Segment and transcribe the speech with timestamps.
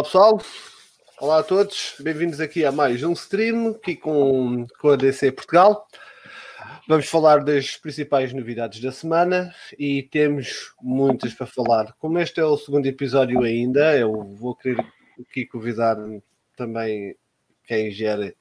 [0.00, 0.40] Olá pessoal,
[1.20, 5.86] olá a todos, bem-vindos aqui a mais um stream aqui com, com a DC Portugal.
[6.88, 11.94] Vamos falar das principais novidades da semana e temos muitas para falar.
[11.98, 14.82] Como este é o segundo episódio ainda, eu vou querer
[15.20, 15.98] aqui convidar
[16.56, 17.14] também
[17.66, 18.34] quem gera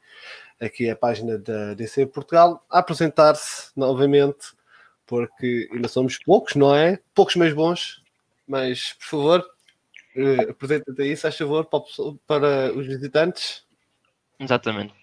[0.61, 4.53] aqui a página da DC Portugal a apresentar-se novamente,
[5.05, 6.99] porque ainda somos poucos, não é?
[7.13, 8.01] Poucos mais bons,
[8.47, 9.58] mas por favor,
[10.19, 11.81] uh, apresenta-te aí, se faz favor, para,
[12.27, 13.63] para os visitantes.
[14.39, 14.93] Exatamente.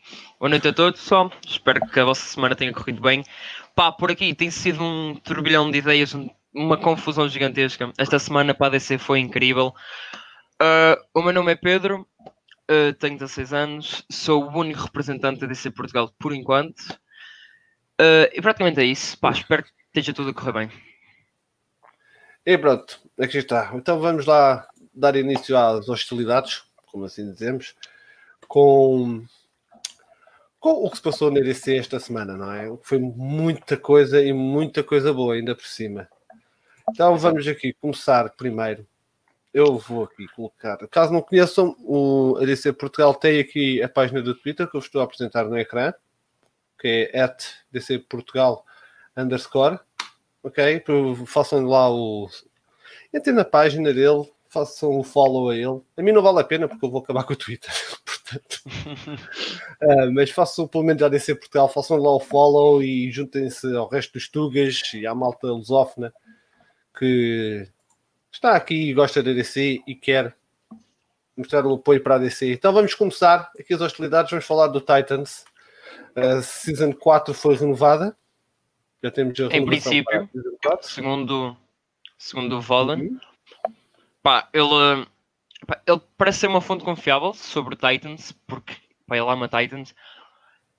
[0.41, 1.30] Boa noite a todos, pessoal.
[1.46, 3.22] Espero que a vossa semana tenha corrido bem.
[3.74, 6.16] Pá, por aqui tem sido um turbilhão de ideias,
[6.54, 7.92] uma confusão gigantesca.
[7.98, 9.74] Esta semana para a DC foi incrível.
[10.54, 12.08] Uh, o meu nome é Pedro,
[12.70, 16.80] uh, tenho 16 anos, sou o único representante da DC Portugal por enquanto.
[18.00, 19.19] Uh, e praticamente é isso.
[19.19, 20.70] Pá, espero que esteja tudo a correr bem.
[22.46, 23.72] E pronto, aqui está.
[23.74, 24.66] Então vamos lá
[24.97, 27.77] dar início às hostilidades, como assim dizemos,
[28.48, 29.22] com,
[30.58, 32.75] com o que se passou na EDC esta semana, não é?
[32.83, 36.08] Foi muita coisa e muita coisa boa ainda por cima.
[36.91, 38.86] Então vamos aqui começar primeiro.
[39.53, 40.77] Eu vou aqui colocar.
[40.88, 45.00] Caso não conheçam, o ADC Portugal tem aqui a página do Twitter que eu estou
[45.00, 45.92] a apresentar no ecrã,
[46.78, 48.64] que é at DC Portugal
[49.16, 49.78] underscore.
[50.42, 50.84] Ok?
[51.27, 52.28] Façam lá o.
[53.12, 55.80] Entrem na página dele, façam um follow a ele.
[55.97, 57.70] A mim não vale a pena porque eu vou acabar com o Twitter.
[58.05, 63.75] Portanto, uh, mas façam pelo menos a DC Portugal, façam lá o follow e juntem-se
[63.75, 66.12] ao resto dos Tugas e à malta lusófona
[66.98, 67.69] que
[68.32, 70.34] está aqui e gosta da DC e quer
[71.37, 72.53] mostrar o apoio para a DC.
[72.53, 74.31] Então vamos começar aqui as hostilidades.
[74.31, 75.44] Vamos falar do Titans.
[76.15, 78.16] A Season 4 foi renovada.
[79.03, 80.28] Já temos a Em princípio,
[80.81, 81.56] segundo,
[82.19, 83.19] segundo o Volan, uhum.
[84.26, 85.06] Pá, ele,
[85.69, 88.75] pá, ele parece ser uma fonte confiável sobre Titans, porque
[89.06, 89.94] pá, ele ama Titans,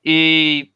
[0.03, 0.69] e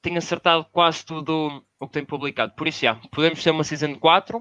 [0.00, 2.52] tem acertado quase tudo o que tem publicado.
[2.54, 4.40] Por isso, já, podemos ter uma Season 4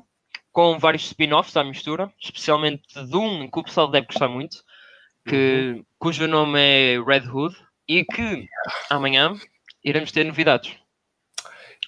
[0.52, 4.64] com vários spin-offs à mistura, especialmente de um que o pessoal deve gostar muito,
[5.28, 5.86] que, uhum.
[5.98, 8.48] cujo nome é Red Hood, e que
[8.92, 9.34] amanhã
[9.84, 10.78] iremos ter novidades.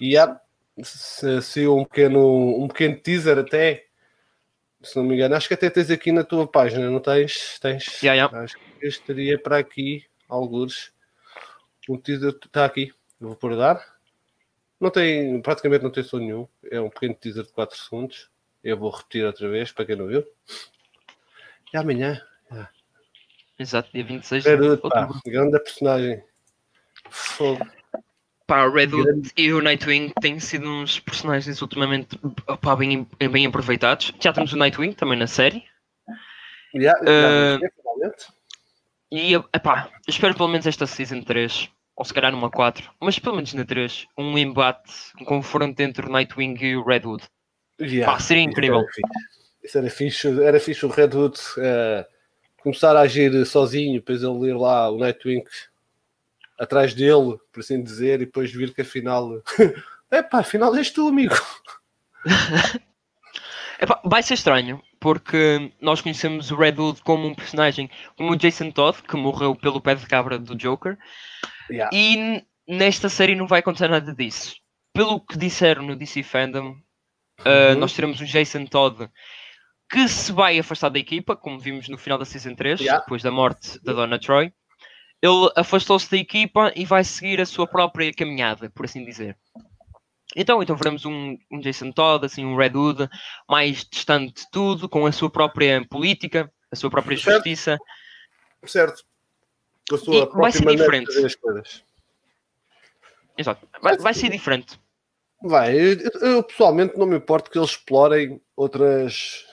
[0.00, 0.40] E yeah.
[0.82, 3.91] se, se um, pequeno, um pequeno teaser até
[4.82, 7.58] se não me engano, acho que até tens aqui na tua página, não tens?
[7.60, 8.02] Tens?
[8.02, 8.44] Yeah, yeah.
[8.44, 10.92] Acho que estaria para aqui, alguns.
[11.88, 13.84] O teaser está aqui, vou por dar.
[14.80, 16.48] Não tem, praticamente não tem som nenhum.
[16.70, 18.30] É um pequeno teaser de 4 segundos.
[18.62, 20.26] Eu vou repetir outra vez para quem não viu.
[21.72, 22.20] E amanhã.
[22.50, 22.70] Yeah.
[23.58, 25.20] Exato, dia 26 de outubro.
[25.24, 26.24] Grande personagem.
[27.10, 27.64] Fogo.
[28.46, 32.18] Pá, Redwood e o Nightwing têm sido uns personagens ultimamente
[32.78, 34.12] bem, bem aproveitados.
[34.20, 35.64] Já temos o Nightwing também na série.
[36.74, 38.12] Yeah, uh,
[39.10, 43.36] e epá, espero pelo menos esta Season 3, ou se calhar numa 4, mas pelo
[43.36, 47.24] menos na 3, um embate, um confronto entre o Nightwing e o Redwood.
[47.78, 48.82] Yeah, pá, seria incrível.
[49.62, 52.06] Isso era fixe, era fixe o Redwood uh,
[52.62, 55.44] começar a agir sozinho, depois ele ler lá o Nightwing
[56.62, 59.42] atrás dele, por assim dizer, e depois vir que afinal.
[60.10, 61.34] Epá, afinal és tu, amigo.
[63.80, 68.70] Epá, vai ser estranho, porque nós conhecemos o Redwood como um personagem como o Jason
[68.70, 70.96] Todd, que morreu pelo pé de cabra do Joker,
[71.68, 71.90] yeah.
[71.92, 74.54] e nesta série não vai acontecer nada disso.
[74.94, 77.72] Pelo que disseram no DC Fandom, uh, uhum.
[77.72, 79.08] uh, nós teremos um Jason Todd
[79.90, 83.00] que se vai afastar da equipa, como vimos no final da Season 3, yeah.
[83.00, 84.52] depois da morte da Donna Troy
[85.22, 89.38] ele afastou-se da equipa e vai seguir a sua própria caminhada, por assim dizer.
[90.34, 93.08] Então, então veremos um, um Jason Todd, assim, um Red Hood,
[93.48, 97.36] mais distante de tudo, com a sua própria política, a sua própria certo.
[97.36, 97.78] justiça.
[98.64, 99.04] Certo.
[99.92, 101.10] A sua e vai ser diferente.
[103.36, 103.68] Exato.
[103.80, 104.80] Vai, vai ser diferente.
[105.42, 105.76] Vai.
[105.76, 109.44] Eu, eu, pessoalmente não me importo que eles explorem outras,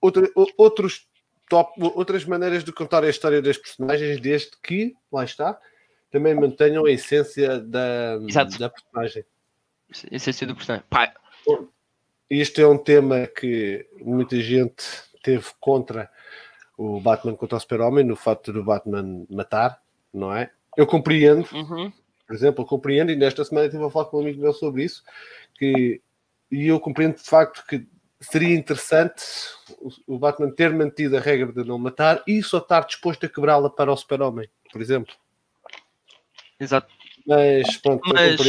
[0.00, 0.28] outra,
[0.58, 1.05] outros
[1.48, 5.58] top, outras maneiras de contar a história das personagens, desde que, lá está,
[6.10, 8.18] também mantenham a essência da,
[8.58, 9.24] da personagem.
[10.10, 10.86] A essência do personagem.
[10.88, 11.12] Pai.
[12.28, 14.84] Isto é um tema que muita gente
[15.22, 16.10] teve contra
[16.76, 19.80] o Batman contra o Super-Homem, no facto do Batman matar,
[20.12, 20.50] não é?
[20.76, 21.90] Eu compreendo, uhum.
[22.26, 24.84] por exemplo, eu compreendo, e nesta semana estive a falar com um amigo meu sobre
[24.84, 25.02] isso,
[25.54, 26.02] que,
[26.50, 27.86] e eu compreendo de facto que
[28.30, 29.22] seria interessante
[30.06, 33.70] o Batman ter mantido a regra de não matar e só estar disposto a quebrá-la
[33.70, 35.14] para o super-homem, por exemplo.
[36.58, 36.92] Exato.
[37.26, 38.40] Mas pronto, Mas...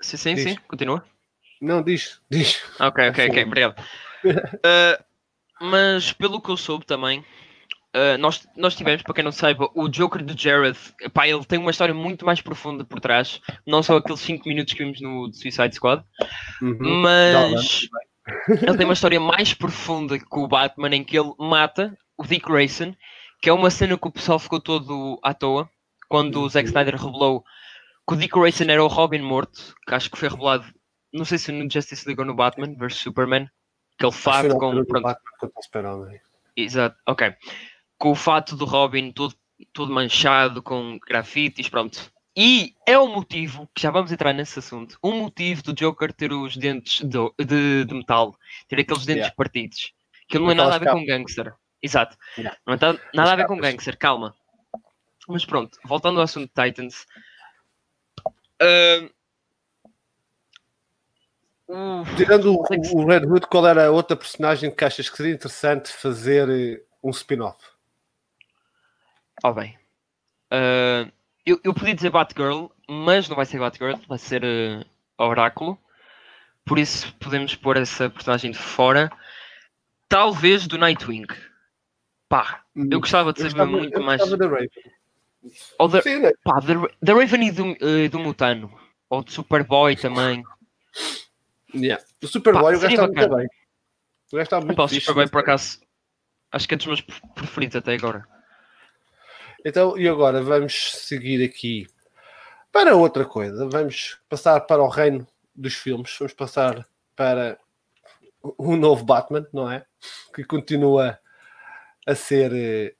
[0.00, 0.44] Sim, sim, diz.
[0.44, 1.04] sim, continua.
[1.60, 2.62] Não, diz, diz.
[2.78, 3.80] Ok, ok, ok, obrigado.
[4.24, 5.04] uh,
[5.60, 7.24] Mas pelo que eu soube também,
[7.96, 10.78] uh, nós, nós tivemos, para quem não saiba, o Joker de Jared.
[11.12, 13.40] Pá, ele tem uma história muito mais profunda por trás.
[13.66, 16.04] Não só aqueles 5 minutos que vimos no Suicide Squad.
[16.60, 17.00] Uhum.
[17.00, 17.88] Mas
[18.62, 22.46] ele tem uma história mais profunda que o Batman, em que ele mata o Dick
[22.46, 22.94] Grayson,
[23.40, 25.68] que é uma cena que o pessoal ficou todo à toa.
[26.08, 27.44] Quando o Zack Snyder revelou
[28.06, 30.64] que o Dick Grayson era o Robin morto, que acho que foi revelado,
[31.12, 33.48] não sei se no Justice League ou no Batman vs Superman,
[33.94, 34.84] aquele fato com.
[34.84, 35.16] Pronto.
[36.56, 37.34] Exato, ok.
[37.98, 39.34] Com o fato do Robin todo,
[39.72, 42.12] todo manchado com grafites, pronto.
[42.36, 46.32] E é o motivo, que já vamos entrar nesse assunto, o motivo do Joker ter
[46.32, 48.36] os dentes de, de, de metal,
[48.68, 49.34] ter aqueles dentes yeah.
[49.34, 49.94] partidos.
[50.28, 51.54] Que não é nada a ver com gangster.
[51.82, 52.16] Exato.
[52.36, 52.58] Yeah.
[52.66, 54.34] Não tem nada a ver com gangster, calma.
[55.26, 57.06] Mas pronto, voltando ao assunto de Titans.
[58.60, 59.10] Uh,
[62.16, 65.90] Tirando o, o, Red Hood, qual era a outra personagem que achas que seria interessante
[65.90, 67.58] fazer eh, um spin-off?
[69.44, 69.78] Ó oh, bem.
[70.52, 71.10] Uh,
[71.44, 74.84] eu, eu podia dizer Batgirl, mas não vai ser Batgirl, vai ser uh,
[75.18, 75.78] Oráculo.
[76.64, 79.10] Por isso podemos pôr essa personagem de fora.
[80.08, 81.26] Talvez do Nightwing.
[82.28, 84.20] Pá, eu hum, gostava de saber muito mais.
[84.28, 84.68] Da Raven.
[85.78, 86.32] Ou da, Sim, né?
[86.42, 88.72] pá, da, da Raven e do, uh, do Mutano.
[89.08, 90.42] Ou de Superboy também.
[91.72, 92.04] Yeah.
[92.22, 93.46] O Superboy eu gostava muito bem.
[94.32, 95.80] O gostava muito O Superboy, por acaso,
[96.50, 98.26] acho que é dos meus preferidos até agora.
[99.68, 101.88] Então, e agora vamos seguir aqui
[102.70, 103.68] para outra coisa.
[103.68, 106.14] Vamos passar para o reino dos filmes.
[106.20, 106.86] Vamos passar
[107.16, 107.58] para
[108.40, 109.84] o novo Batman, não é?
[110.32, 111.18] Que continua
[112.06, 112.94] a ser eh,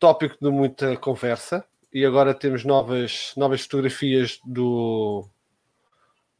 [0.00, 1.64] tópico de muita conversa.
[1.94, 5.28] E agora temos novas, novas fotografias do,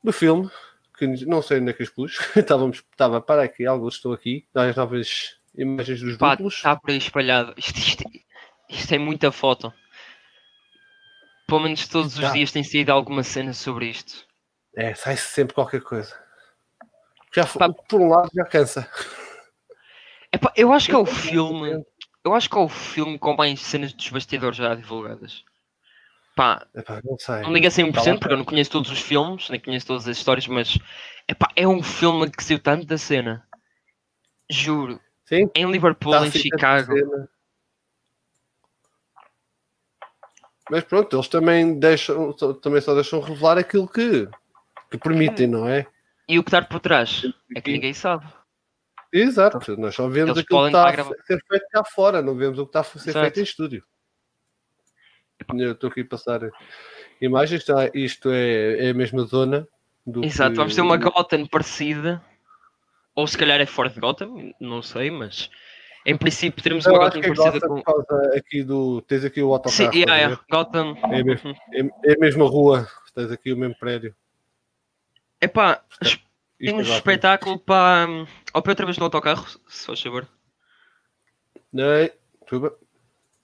[0.02, 0.50] do filme
[0.98, 2.18] que não sei onde é que os pus.
[2.34, 6.54] Estávamos, estava para aqui, algo estou aqui, as novas imagens dos Pá, duplos.
[6.54, 7.54] Está por aí espalhado.
[7.56, 8.04] Isto, isto,
[8.68, 9.72] isto, é muita foto.
[11.46, 12.32] Pelo menos todos os tá.
[12.32, 14.26] dias tem saído alguma cena sobre isto.
[14.76, 16.14] É, sai -se sempre qualquer coisa.
[17.34, 18.88] Já, Pá, por um lado já cansa.
[20.32, 21.84] Epá, eu acho que é o filme.
[22.24, 25.44] Eu acho que é o filme com mais cenas dos bastidores já divulgadas.
[26.36, 27.40] Pá, epá, não, sei.
[27.40, 30.46] não liga 100% porque eu não conheço todos os filmes, nem conheço todas as histórias,
[30.46, 30.78] mas
[31.26, 33.44] epá, é um filme que saiu tanto da cena.
[34.50, 35.00] Juro.
[35.24, 35.50] Sim?
[35.54, 36.94] Em Liverpool, tá em Chicago.
[40.70, 44.28] Mas pronto, eles também deixam, também só deixam revelar aquilo que,
[44.90, 45.86] que permitem, não é?
[46.28, 47.22] E o que está por trás
[47.56, 48.26] é que ninguém sabe.
[49.10, 52.58] Exato, nós só vemos eles aquilo que está a ser feito cá fora, não vemos
[52.58, 53.20] o que está a ser Exato.
[53.20, 53.84] feito em estúdio.
[55.56, 56.40] Eu estou aqui a passar
[57.20, 57.90] imagens, tá?
[57.94, 59.66] isto é, é a mesma zona.
[60.06, 60.56] Do Exato, que...
[60.56, 62.22] vamos ter uma Gotham parecida,
[63.14, 65.50] ou se calhar é fora de Gotham, não sei, mas
[66.08, 68.36] em princípio teremos uma Gotham é parecida Gotham com.
[68.36, 69.92] Aqui do, tens aqui o autocarro.
[69.92, 70.96] Sim, yeah, é, Gotham.
[71.12, 74.16] É, mesmo, é, é a mesma rua, tens aqui o mesmo prédio.
[75.38, 75.84] Epá,
[76.58, 78.08] temos um espetáculo para.
[78.54, 80.26] Ou para outra vez no autocarro, se faz favor.
[81.70, 81.84] Não,
[82.46, 82.74] tudo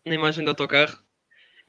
[0.05, 0.99] Na imagem do autocarro.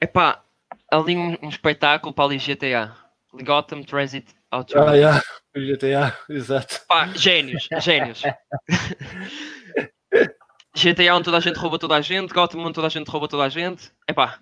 [0.00, 0.42] Epá,
[0.90, 2.96] ali um, um espetáculo para ali GTA.
[3.44, 4.78] Gotham Transit Auto.
[4.78, 5.22] Ah, yeah.
[5.54, 6.80] GTA, exato.
[6.88, 8.22] Pá, génios, génios.
[10.76, 13.26] GTA onde toda a gente rouba toda a gente, Gotham onde toda a gente rouba
[13.26, 13.90] toda a gente.
[14.06, 14.38] Epá,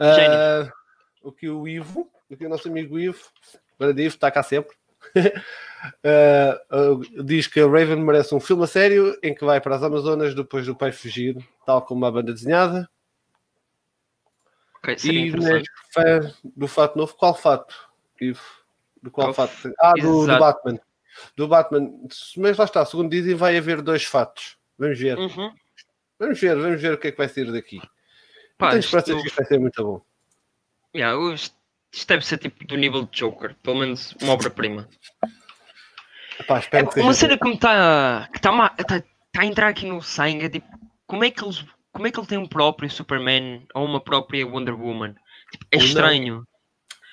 [0.00, 0.72] uh,
[1.22, 3.20] O que o Ivo, o que o nosso amigo Ivo,
[3.78, 4.74] grande Ivo, está cá sempre.
[6.04, 9.76] Uh, uh, diz que a Raven merece um filme a sério em que vai para
[9.76, 12.88] as Amazonas depois do pai fugir, tal como a banda desenhada.
[14.78, 15.32] Okay, e
[15.92, 17.74] fã do fato novo, qual fato?
[19.00, 19.72] Do qual fato?
[19.80, 20.80] Ah, do, do, Batman.
[21.36, 21.92] Do Batman.
[22.36, 24.56] Mas lá está, segundo dizem, vai haver dois fatos.
[24.78, 25.18] Vamos ver.
[25.18, 25.52] Uhum.
[26.18, 27.80] Vamos ver, vamos ver o que é que vai sair daqui.
[28.58, 29.22] Pá, tenho esperança isto...
[29.22, 30.02] que isto vai ser muito bom.
[30.94, 34.88] Yeah, isto deve ser tipo do nível de Joker, pelo menos uma obra-prima.
[36.70, 40.44] É, uma cena que me está que tá, tá, tá, a entrar aqui no sangue
[40.44, 40.68] é tipo,
[41.06, 44.46] como é que eles como é que ele tem um próprio Superman ou uma própria
[44.46, 45.14] Wonder Woman?
[45.50, 46.46] Tipo, é estranho.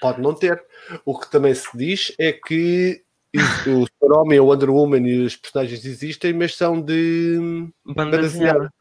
[0.01, 0.61] Pode não ter.
[1.05, 3.01] O que também se diz é que
[3.35, 8.71] o Super-Homem, a Wonder Woman e os personagens existem, mas são de banda desenhada.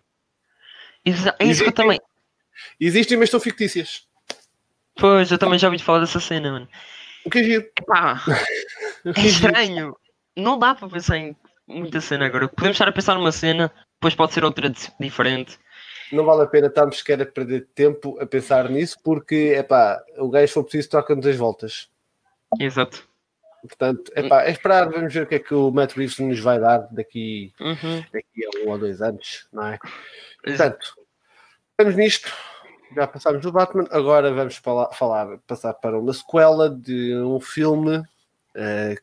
[1.05, 2.01] É isso existem, que eu também.
[2.81, 4.07] Existem, mas são fictícias.
[4.97, 6.69] Pois, eu também já ouvi falar dessa cena, mano.
[7.25, 7.71] O que é giro?
[7.79, 8.23] Epá,
[9.17, 9.97] é estranho.
[10.37, 12.49] Não dá para pensar em muita cena agora.
[12.49, 15.59] Podemos estar a pensar numa cena, depois pode ser outra diferente
[16.13, 20.01] não vale a pena estarmos sequer a perder tempo a pensar nisso, porque é pá,
[20.19, 21.89] o gajo for preciso troca-nos as voltas.
[22.61, 23.09] Exato.
[23.63, 26.59] Portanto, epá, é esperar, vamos ver o que é que o Matt Reeves nos vai
[26.59, 28.05] dar daqui, uhum.
[28.13, 29.79] daqui a um ou dois anos, não é?
[30.43, 30.97] Portanto,
[31.71, 32.33] estamos nisto.
[32.95, 37.99] Já passámos do Batman, agora vamos falar, falar passar para uma sequela de um filme
[37.99, 39.03] uh,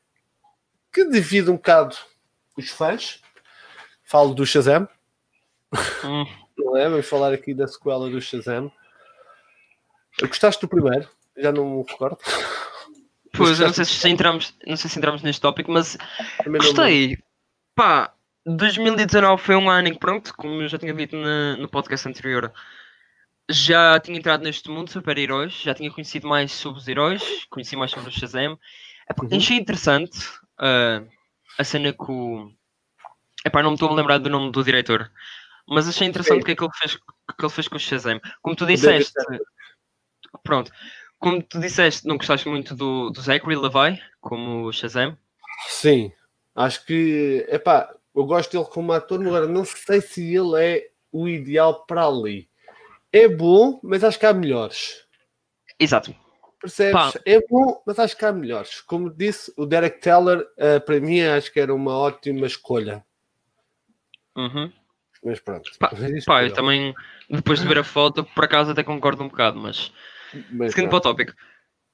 [0.92, 1.96] que divide um bocado
[2.56, 3.22] os fãs.
[4.04, 4.88] Falo do Shazam.
[6.04, 6.26] Hum.
[6.58, 6.90] Não é?
[6.90, 8.72] Vamos falar aqui da sequela do Shazam.
[10.20, 11.10] Gostaste do primeiro?
[11.38, 12.18] Já não me recordo.
[13.40, 15.98] Pois, não sei se entramos, não sei se entramos neste tópico, mas
[16.46, 17.18] gostei.
[17.74, 18.14] Pá,
[18.46, 22.08] 2019 foi um ano em que, pronto, como eu já tinha dito na, no podcast
[22.08, 22.52] anterior,
[23.50, 27.76] já tinha entrado neste mundo de super-heróis, já tinha conhecido mais sobre os heróis, conheci
[27.76, 28.60] mais sobre o Shazam.
[29.10, 29.38] É, uhum.
[29.38, 30.20] Achei interessante
[30.60, 31.08] uh,
[31.58, 32.52] a cena que o.
[33.46, 35.10] Epá, não me estou a lembrar do nome do diretor,
[35.68, 38.20] mas achei interessante o que é que ele fez, que ele fez com o Shazam.
[38.42, 39.14] Como tu disseste,
[40.44, 40.72] pronto,
[41.20, 45.18] como tu disseste, não gostaste muito do, do Zachary Levi como o Shazam?
[45.68, 46.12] Sim,
[46.56, 51.28] acho que, epá, eu gosto dele como ator, agora não sei se ele é o
[51.28, 52.50] ideal para ali.
[53.12, 55.04] É bom, mas acho que há melhores.
[55.80, 56.16] Exato.
[56.60, 56.94] Percebes?
[56.94, 57.12] Pá.
[57.26, 58.82] É bom, mas acho que há melhores.
[58.82, 63.04] Como disse, o Derek Teller, uh, para mim, acho que era uma ótima escolha.
[64.36, 64.72] Uhum.
[65.24, 65.72] Mas pronto.
[65.80, 65.92] Pá,
[66.26, 66.94] pá eu também,
[67.30, 69.92] depois de ver a foto, por acaso até concordo um bocado, mas.
[70.52, 71.34] Mas Seguindo para o tópico.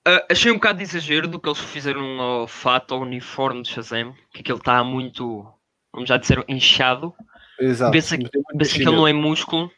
[0.08, 3.70] Uh, achei um bocado de exagero do que eles fizeram ao fato, ao uniforme de
[3.70, 5.51] Shazam, que aquele está muito,
[5.92, 7.13] vamos já dizer, inchado.
[7.60, 7.92] Exato.
[7.92, 9.72] Vê-se que, vê que ele não é músculo.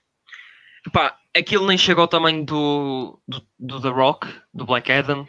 [0.92, 5.28] Pá, aquilo nem chega ao tamanho do, do, do The Rock, do Black Adam.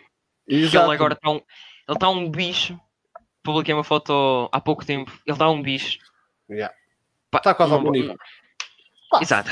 [0.48, 0.86] Exato.
[0.86, 2.80] Ele agora está um, ele está um bicho.
[3.42, 5.12] Publiquei uma foto há pouco tempo.
[5.24, 5.98] Ele está um bicho.
[6.50, 6.74] Yeah.
[7.32, 8.16] está quase ao bom nível.
[9.20, 9.48] Exato.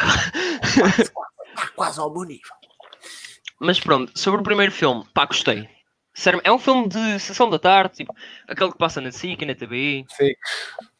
[1.56, 2.52] Está quase ao bom nível.
[3.58, 5.68] Mas pronto, sobre o primeiro filme, pá, gostei.
[6.12, 8.14] Sério, é um filme de sessão da tarde, tipo,
[8.48, 10.04] aquele que passa na SIC e na TV.
[10.08, 10.32] Sim.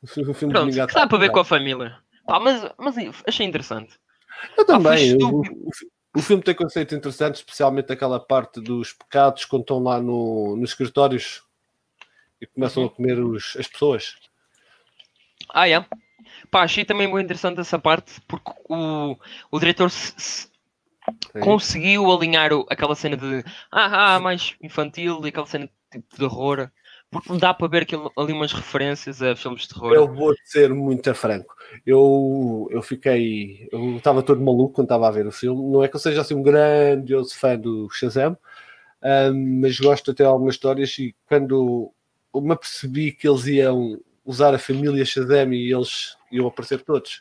[0.03, 1.99] Um filme Pronto, que dá para ver com a família.
[2.27, 2.97] Pá, mas, mas
[3.27, 3.99] achei interessante.
[4.59, 5.17] Eu também.
[5.17, 5.43] o,
[6.15, 10.71] o, filme tem conceito interessante, especialmente aquela parte dos pecados quando estão lá no, nos
[10.71, 11.43] escritórios
[12.39, 12.89] e começam uhum.
[12.89, 14.17] a comer os, as pessoas.
[15.51, 15.83] Ah, é?
[16.51, 19.17] Pá, achei também muito interessante essa parte porque o,
[19.51, 20.49] o diretor se, se
[21.41, 26.25] conseguiu alinhar o, aquela cena de ah, ah, mais infantil e aquela cena de, de
[26.25, 26.71] horror
[27.11, 29.93] porque dá para ver aquilo, ali umas referências a filmes de terror.
[29.93, 31.55] Eu vou ser muito franco.
[31.85, 33.69] Eu, eu fiquei.
[33.71, 35.63] Eu estava todo maluco quando estava a ver o filme.
[35.71, 38.37] Não é que eu seja assim um grandioso fã do Shazam,
[39.03, 40.99] um, mas gosto até de algumas histórias.
[40.99, 41.93] E quando
[42.35, 47.21] eu me apercebi que eles iam usar a família Shazam e eles iam aparecer todos,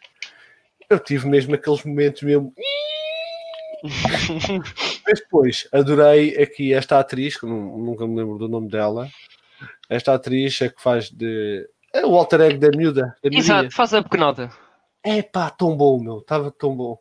[0.89, 2.53] eu tive mesmo aqueles momentos mesmo.
[5.07, 9.07] Mas depois adorei aqui esta atriz, que nunca me lembro do nome dela
[9.89, 11.67] esta atriz é que faz de.
[11.93, 13.15] É o alter ego da miúda.
[13.23, 14.51] Da Exato, faz a pequenota.
[15.03, 16.19] É pá, tão bom, meu.
[16.19, 16.99] Estava tão bom.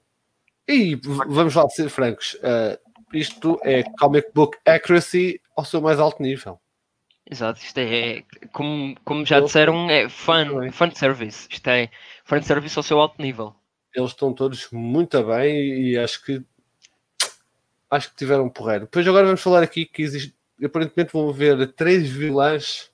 [0.69, 2.35] E vamos lá ser francos.
[2.35, 2.79] Uh,
[3.13, 6.61] isto é comic book accuracy ao seu mais alto nível.
[7.29, 8.23] Exato, isto é,
[8.53, 11.49] como, como já disseram, é fan, fan service.
[11.51, 11.89] Isto é
[12.25, 13.55] fan service ao seu alto nível.
[13.95, 16.45] Eles estão todos muito bem e acho que
[17.95, 18.85] acho que tiveram um porreiro.
[18.85, 22.91] Depois agora vamos falar aqui que existe, aparentemente vão haver três vilãs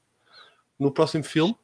[0.78, 1.56] no próximo filme.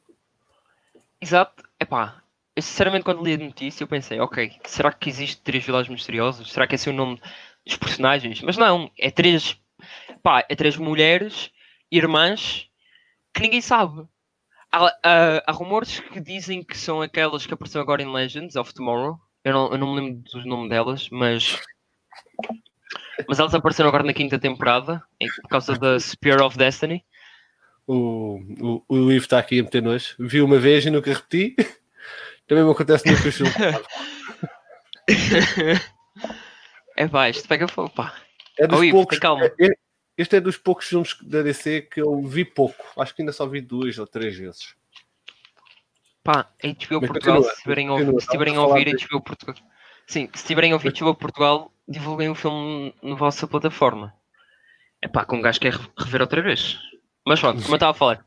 [1.21, 1.63] Exato.
[1.79, 2.21] Epá,
[2.55, 6.51] eu sinceramente quando li a notícia eu pensei, ok, será que existe três vilãs misteriosos?
[6.51, 7.21] Será que esse é o nome
[7.65, 8.41] dos personagens?
[8.41, 9.59] Mas não, é três,
[10.23, 11.51] pá, é três mulheres,
[11.91, 12.67] irmãs,
[13.33, 14.07] que ninguém sabe.
[14.71, 18.73] Há, há, há, rumores que dizem que são aquelas que apareceram agora em Legends of
[18.73, 19.19] Tomorrow.
[19.43, 21.61] Eu não, eu não me lembro do nome delas, mas
[23.27, 25.01] mas elas apareceram agora na quinta temporada,
[25.41, 27.03] por causa da Spear of Destiny.
[27.87, 30.13] O, o, o Ivo está aqui a meter nós.
[30.19, 31.55] Vi uma vez e nunca repeti.
[32.45, 33.51] Também me acontece no filme.
[36.97, 38.13] é pá, isto pega fogo, pá.
[38.57, 39.45] É dos oh, Ivo, poucos, calma.
[39.45, 39.69] É,
[40.17, 42.83] este é dos poucos filmes da DC que eu vi pouco.
[42.97, 44.75] Acho que ainda só vi duas ou três vezes.
[46.23, 49.55] Pá, HBO Mas Portugal, continua, se estiverem a ouvir, ouvir HBO Portugal.
[50.05, 54.13] Sim, se estiverem a ouvir HBO Portugal, divulguem o filme na vossa plataforma.
[55.01, 56.79] É pá, com um gajo quer rever outra vez.
[57.25, 58.25] Mas pronto, como eu estava a falar.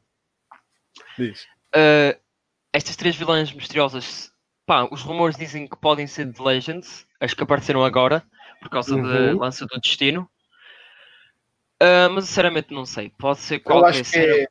[1.18, 1.44] Diz.
[1.74, 2.18] Uh,
[2.72, 4.32] estas três vilãs misteriosas,
[4.66, 8.22] pá, os rumores dizem que podem ser de Legends, as que apareceram agora,
[8.60, 9.02] por causa uhum.
[9.02, 10.28] da lança do destino.
[11.82, 13.10] Uh, mas sinceramente não sei.
[13.10, 14.46] Pode ser qualquer eu acho que, é...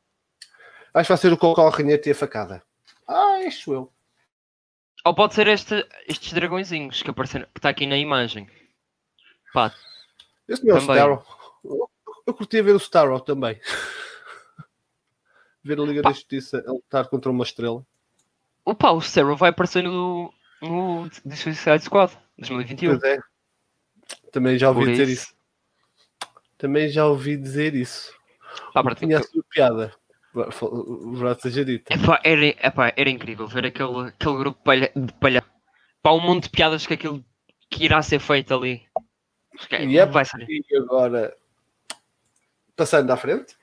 [0.94, 2.62] acho que vai ser o Cocorrinhete e a facada.
[3.06, 3.92] Ah, isto eu.
[5.04, 8.48] Ou pode ser este, estes dragõezinhos que apareceram, que está aqui na imagem.
[9.52, 9.74] Pá.
[10.48, 11.24] Esse não é o Starro.
[11.64, 11.90] Eu,
[12.26, 13.60] eu curti ver o Starro também.
[15.62, 16.10] ver a Liga Pá.
[16.10, 17.84] da Justiça a lutar contra uma estrela.
[18.64, 22.98] O Paulo Cerro vai aparecer no, no The Suicide Squad 2021.
[22.98, 23.18] Pois é.
[24.32, 25.24] Também já ouvi Por dizer isso.
[25.24, 25.34] isso.
[26.58, 28.12] Também já ouvi dizer isso.
[28.72, 29.94] Pá, tinha a sua piada.
[30.32, 31.92] Verdade seja dito.
[31.92, 35.44] Epá, era, epá, era incrível ver aquele, aquele grupo de palha, de palha.
[36.02, 37.24] Pá, um monte de piadas que aquilo
[37.68, 38.82] que irá ser feito ali.
[39.70, 41.34] E, é vai e agora
[42.76, 43.54] passando à frente.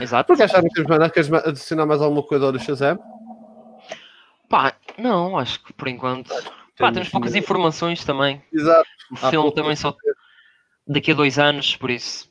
[0.00, 0.28] Exato.
[0.28, 2.98] Porque acharam que temos Queres adicionar mais alguma coisa do Shazam?
[4.48, 6.32] Pá, não, acho que por enquanto.
[6.78, 8.42] Pá, temos poucas informações também.
[8.52, 8.88] Exato.
[9.10, 9.96] O filme também só
[10.86, 12.30] daqui a dois anos, por isso.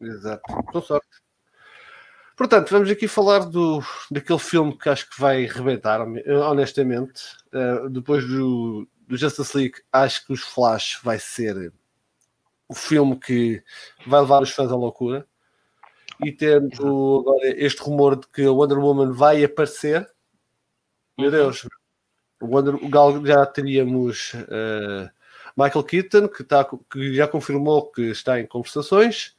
[0.00, 0.42] Exato.
[0.42, 1.08] Com sorte.
[2.36, 3.80] Portanto, vamos aqui falar do,
[4.10, 7.22] daquele filme que acho que vai rebentar, honestamente.
[7.52, 11.72] Uh, depois do, do Justice League, acho que os Flash vai ser
[12.68, 13.62] o filme que
[14.06, 15.26] vai levar os fãs à loucura.
[16.24, 20.08] E tendo agora este rumor de que a Wonder Woman vai aparecer,
[21.18, 21.32] meu uhum.
[21.32, 21.68] Deus,
[22.40, 25.10] o, Wonder, o Gal já teríamos uh,
[25.56, 29.36] Michael Keaton, que, tá, que já confirmou que está em conversações.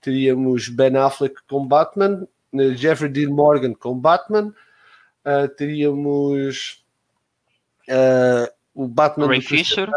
[0.00, 4.54] Teríamos Ben Affleck com Batman, eh, Jeffrey Dean Morgan com Batman.
[5.24, 6.84] Uh, teríamos
[8.74, 9.88] o Batman Ray Fisher.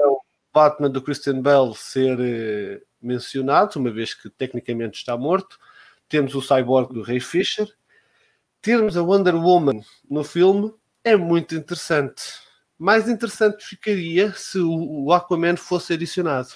[0.53, 5.60] Batman do Christian Bell ser uh, mencionado, uma vez que tecnicamente está morto.
[6.08, 7.67] Temos o Cyborg do Ray Fisher.
[8.62, 12.22] Termos a Wonder Woman no filme é muito interessante.
[12.77, 16.49] Mais interessante ficaria se o Aquaman fosse adicionado.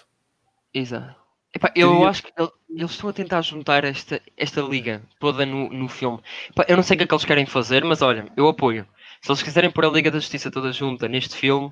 [0.74, 1.16] Exato.
[1.54, 2.34] Epá, eu acho que
[2.70, 6.20] eles estão a tentar juntar esta, esta liga toda no, no filme.
[6.50, 8.86] Epá, eu não sei o que é que eles querem fazer, mas olha, eu apoio.
[9.22, 11.72] Se eles quiserem pôr a Liga da Justiça toda junta neste filme,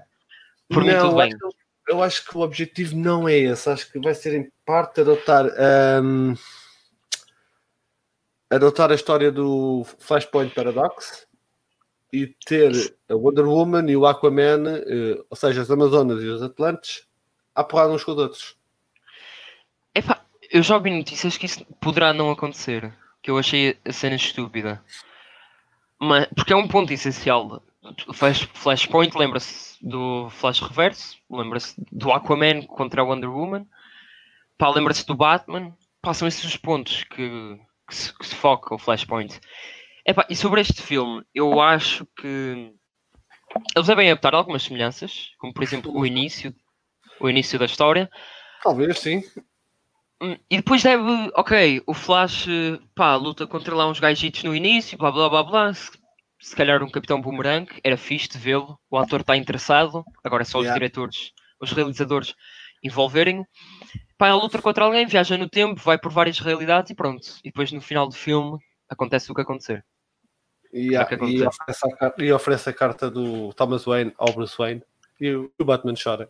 [0.69, 1.31] por não, mim tudo bem.
[1.87, 3.69] Eu acho que o objetivo não é esse.
[3.69, 5.45] Acho que vai ser em parte adotar
[6.01, 6.33] um,
[8.49, 11.27] adotar a história do Flashpoint Paradox
[12.11, 12.71] e ter
[13.09, 17.07] a Wonder Woman e o Aquaman, uh, ou seja, as Amazonas e os Atlantes,
[17.55, 18.63] a porrada uns com os outros.
[20.53, 22.93] Eu já ouvi notícias que isso poderá não acontecer.
[23.23, 24.83] Que eu achei a cena estúpida.
[25.99, 27.63] Mas, porque é um ponto essencial
[28.13, 33.67] Flash, Flashpoint lembra-se do Flash Reverso, lembra-se do Aquaman contra a Wonder Woman,
[34.57, 38.79] pá, lembra-se do Batman, passam esses os pontos que, que, se, que se foca o
[38.79, 39.39] Flashpoint.
[40.05, 42.73] Epá, e sobre este filme, eu acho que
[43.75, 46.55] eles devem adaptar algumas semelhanças, como por exemplo o início,
[47.19, 48.09] o início da história.
[48.61, 49.21] Talvez sim.
[50.21, 51.03] Hum, e depois deve,
[51.35, 52.47] ok, o Flash
[52.95, 55.73] pá, luta contra lá uns gajitos no início, blá blá blá blá
[56.43, 60.45] se calhar um Capitão Boomerang, era fixe de vê-lo, o ator está interessado, agora é
[60.45, 60.73] só yeah.
[60.73, 62.35] os diretores, os realizadores
[62.83, 63.47] envolverem-o.
[64.17, 67.25] Pá, ele luta contra alguém, viaja no tempo, vai por várias realidades e pronto.
[67.45, 69.85] E depois no final do filme acontece o que acontecer.
[70.73, 74.83] Yeah, que e, oferece a, e, oferece a, carta do Thomas Wayne ao Bruce Wayne
[75.21, 76.29] e o, o Batman chora.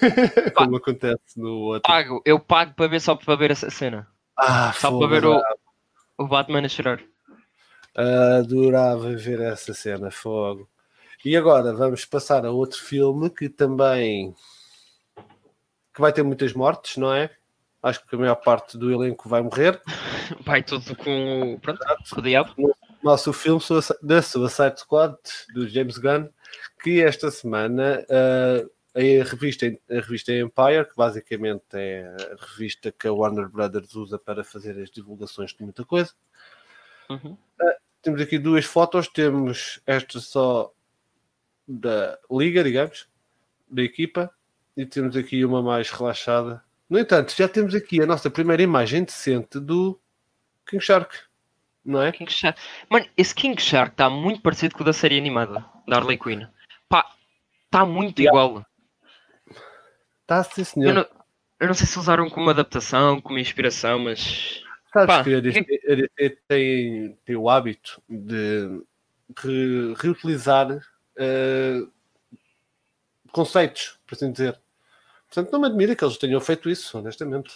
[0.56, 1.82] Como acontece no outro.
[1.82, 4.08] Pago, eu pago para ver só para ver essa cena.
[4.38, 5.42] Ah, só para ver o,
[6.16, 7.02] o Batman a chorar.
[7.96, 10.68] Adorava ver essa cena, fogo.
[11.24, 14.34] E agora vamos passar a outro filme que também
[15.94, 17.30] que vai ter muitas mortes, não é?
[17.82, 19.80] Acho que a maior parte do elenco vai morrer.
[20.44, 21.80] Vai tudo com, pronto,
[22.16, 22.52] o diabo.
[23.02, 23.62] Nosso filme
[24.02, 25.16] da Suicide Squad,
[25.54, 26.28] do James Gunn,
[26.82, 33.06] que esta semana uh, a, revista, a revista Empire, que basicamente é a revista que
[33.06, 36.12] a Warner Brothers usa para fazer as divulgações de muita coisa,
[37.08, 37.32] uhum.
[37.32, 40.72] uh, temos aqui duas fotos, temos esta só
[41.66, 43.08] da liga, digamos,
[43.68, 44.32] da equipa,
[44.76, 46.62] e temos aqui uma mais relaxada.
[46.88, 50.00] No entanto, já temos aqui a nossa primeira imagem decente do
[50.64, 51.18] King Shark,
[51.84, 52.12] não é?
[52.12, 52.60] King Shark.
[52.88, 56.46] Mano, esse King Shark está muito parecido com o da série animada, da Harley Quinn.
[56.88, 57.10] Pá,
[57.64, 58.30] está muito yeah.
[58.38, 58.64] igual.
[60.22, 60.90] Está sim, senhor.
[60.90, 61.06] Eu não,
[61.58, 64.62] eu não sei se usaram como adaptação, como inspiração, mas
[64.96, 68.82] Sabes Pá, que a DC, a DC tem, tem o hábito de
[69.36, 71.92] re, reutilizar uh,
[73.30, 74.58] conceitos, por assim dizer.
[75.26, 77.54] Portanto, não me admira que eles tenham feito isso, honestamente.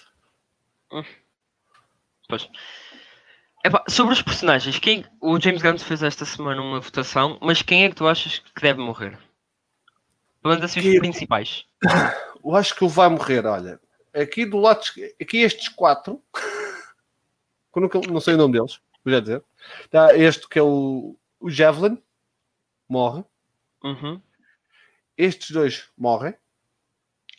[0.93, 1.03] Hum.
[2.29, 2.47] Pois.
[3.65, 7.85] Epá, sobre os personagens, quem, o James Gunn fez esta semana uma votação, mas quem
[7.85, 9.19] é que tu achas que deve morrer?
[10.43, 11.65] Pelo assim os principais.
[12.45, 13.81] Eu acho que ele vai morrer, olha.
[14.15, 14.81] Aqui do lado,
[15.21, 16.23] aqui estes quatro
[18.11, 19.45] não sei o nome deles, vou já dizer.
[19.91, 22.03] Tá, este que é o, o Javelin,
[22.89, 23.25] morre.
[23.83, 24.21] Uhum.
[25.17, 26.35] Estes dois morrem.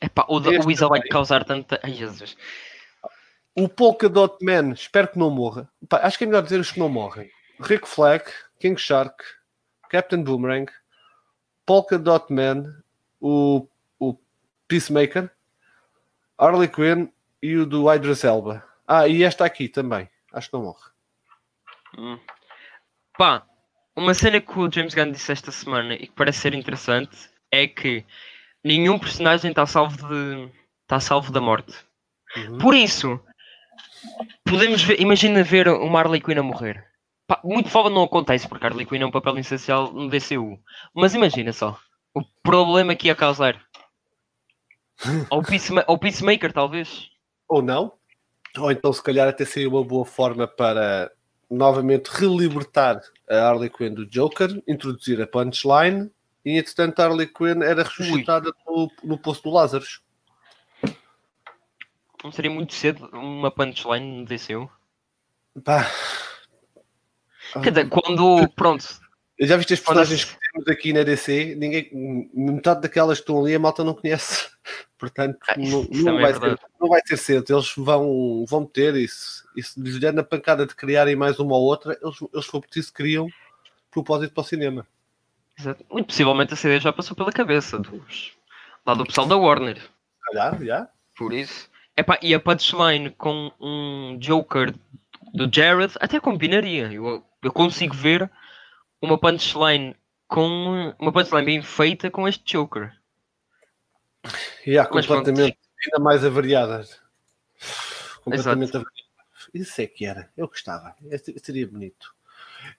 [0.02, 1.80] Epá, o, este o Weasel vai causar tanta.
[1.84, 2.36] Ai Jesus.
[3.56, 5.70] O Polka Dot Man, espero que não morra.
[5.91, 7.30] acho que é melhor dizer os que não morrem.
[7.60, 8.24] Rick Flag,
[8.60, 9.24] King Shark,
[9.89, 10.72] Captain Boomerang,
[11.65, 12.82] Polka Dot Man,
[13.20, 13.67] o,
[14.00, 14.17] o
[14.67, 15.30] Peacemaker,
[16.38, 17.10] Harley Quinn
[17.41, 18.63] e o do Idris Elba.
[18.88, 20.10] Ah, e esta aqui também.
[20.34, 20.89] Acho que não morre.
[21.98, 22.20] Hum.
[23.17, 23.46] Pá,
[23.96, 27.67] uma cena que o James Gunn disse esta semana e que parece ser interessante é
[27.67, 28.06] que
[28.63, 30.52] nenhum personagem está salvo de
[30.84, 31.74] está salvo da morte.
[32.36, 32.58] Uhum.
[32.58, 33.20] Por isso,
[34.46, 36.86] podemos ver, imagina ver uma Harley Quinn a morrer.
[37.28, 40.60] Pá, muito fácil não acontece porque Harley Quinn é um papel essencial no DCU.
[40.94, 41.78] Mas imagina só
[42.13, 43.62] o problema que ia causar.
[45.30, 45.41] ou,
[45.88, 47.10] ou Peacemaker, talvez.
[47.48, 47.94] Ou não.
[48.58, 51.12] Ou então, se calhar, até seria uma boa forma para
[51.50, 56.10] novamente relibertar a Harley Quinn do Joker, introduzir a punchline
[56.46, 59.86] e entretanto a Harley Quinn era ressuscitada no, no poço do Lázaro.
[62.24, 64.70] Não seria muito cedo uma punchline no DCU?
[65.64, 65.90] Pá.
[67.62, 68.48] Quer dizer, quando.
[68.56, 68.86] Pronto.
[69.41, 71.89] Eu já viste as personagens que temos aqui na DC, ninguém,
[72.32, 74.47] metade daquelas que estão ali a malta não conhece.
[74.99, 77.51] Portanto, ah, não, não, vai ser, não, vai ser, cedo.
[77.51, 79.43] Eles vão, vão ter isso.
[79.56, 82.62] E se lhes der na pancada de criarem mais uma ou outra, eles, eles for
[82.62, 83.27] preciso, criam
[83.89, 84.86] propósito para o cinema.
[85.58, 85.84] Exato.
[85.89, 88.34] Muito possivelmente a CD já passou pela cabeça dos,
[88.86, 89.82] lá do pessoal da Warner.
[90.23, 90.88] Calhar, já.
[91.17, 91.67] Por isso.
[91.97, 94.71] Epá, e a punchline com um Joker
[95.34, 96.93] do Jared até combinaria.
[96.93, 98.30] Eu, eu consigo ver
[99.02, 99.96] uma punchline
[100.28, 102.94] com uma punchline bem feita com este Joker.
[104.66, 106.88] E há completamente ainda mais avariada.
[108.24, 109.02] Completamente avariada.
[109.54, 110.32] Isso é que era.
[110.38, 110.96] Eu gostava.
[111.44, 112.16] Seria bonito.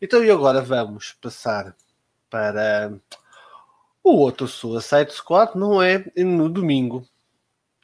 [0.01, 1.77] Então, e agora vamos passar
[2.31, 2.93] para
[4.03, 5.57] o outro Suicide Squad.
[5.57, 7.07] Não é no domingo.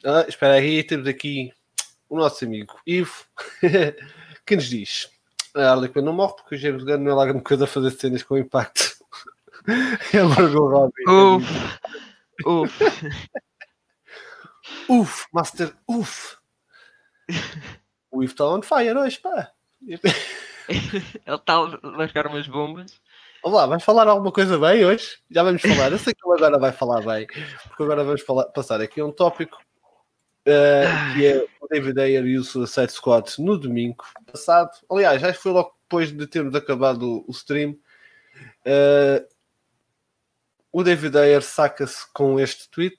[0.03, 1.51] Ah, espera aí, temos aqui
[2.07, 3.25] o nosso amigo Ivo
[4.45, 5.11] que nos diz:
[5.55, 7.67] a Harley Quinn não morre porque o James Gunn não é lá grande coisa a
[7.67, 8.97] fazer cenas com impacto.
[10.13, 11.03] Ele largou Robin.
[11.07, 11.79] Uf,
[12.45, 12.79] uf.
[14.89, 16.37] uf, Master, uf.
[18.11, 19.51] O Ivo está on fire hoje, pá.
[19.81, 22.99] Ele está a largar umas bombas.
[23.41, 25.17] Olá, vais falar alguma coisa bem hoje?
[25.31, 25.91] Já vamos falar.
[25.91, 29.11] Eu sei que ele agora vai falar bem, porque agora vamos falar, passar aqui um
[29.11, 29.57] tópico
[30.47, 34.71] uh, que é o David Ayer e o Suicide Squad no domingo passado.
[34.89, 37.71] Aliás, acho que foi logo depois de termos acabado o, stream.
[38.65, 39.25] Uh,
[40.71, 42.97] o David Ayer saca-se com este tweet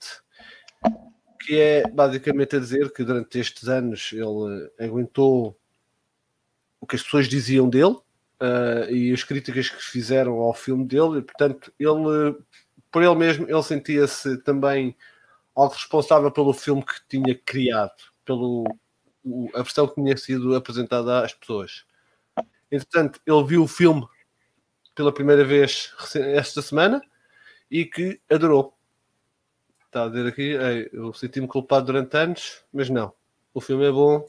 [1.40, 5.58] que é basicamente a dizer que durante estes anos ele aguentou
[6.80, 7.96] o que as pessoas diziam dele
[8.40, 12.36] uh, e as críticas que fizeram ao filme dele, e portanto ele
[12.92, 14.96] por ele mesmo ele sentia-se também
[15.54, 17.92] algo responsável pelo filme que tinha criado,
[18.24, 18.64] pelo
[19.54, 21.84] a versão que tinha sido apresentada às pessoas.
[22.72, 24.06] Entretanto, ele viu o filme
[24.94, 27.02] pela primeira vez esta semana
[27.70, 28.76] e que adorou.
[29.86, 30.56] Está a dizer aqui,
[30.92, 33.12] eu senti-me culpado durante anos, mas não.
[33.52, 34.24] O filme é bom,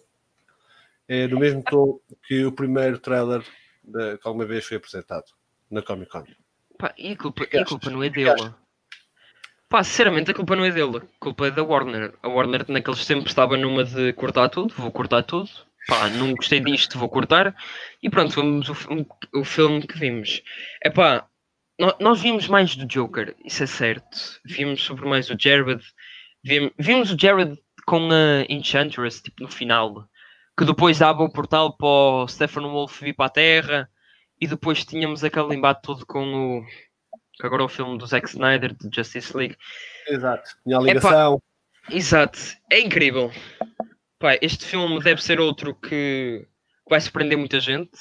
[1.08, 3.44] é do mesmo tom que o primeiro trailer
[3.84, 5.26] que alguma vez foi apresentado
[5.70, 6.26] na Comic Con.
[6.78, 8.54] Pá, e a culpa, e a culpa não é dele.
[9.72, 12.14] Pá, sinceramente a culpa não é dele, a culpa é da Warner.
[12.22, 15.50] A Warner naqueles tempos estava numa de cortar tudo, vou cortar tudo.
[15.88, 17.56] Pá, não gostei disto, vou cortar.
[18.04, 18.76] E pronto, vamos o,
[19.34, 20.44] o filme que vimos.
[20.84, 21.26] É pá,
[22.02, 24.42] nós vimos mais do Joker, isso é certo.
[24.44, 25.82] Vimos sobre mais o Jared.
[26.44, 30.06] Vimos, vimos o Jared com a Enchantress, tipo no final.
[30.58, 33.90] Que depois dava o portal para o Stephen Wolf vir para a Terra.
[34.38, 36.66] E depois tínhamos aquele embate todo com o
[37.46, 39.58] agora o filme do Zack Snyder, de Justice League.
[40.08, 41.42] Exato, tinha a ligação.
[41.90, 43.32] exato, é incrível.
[44.20, 46.46] Pá, este filme deve ser outro que
[46.90, 47.98] vai surpreender muita gente.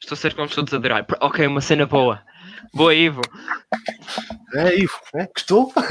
[0.00, 1.06] Estou a ser como estou a adorar.
[1.20, 2.22] Ok, uma cena boa.
[2.74, 3.22] Boa, Ivo.
[4.54, 5.26] É, Ivo, é?
[5.26, 5.72] Gostou?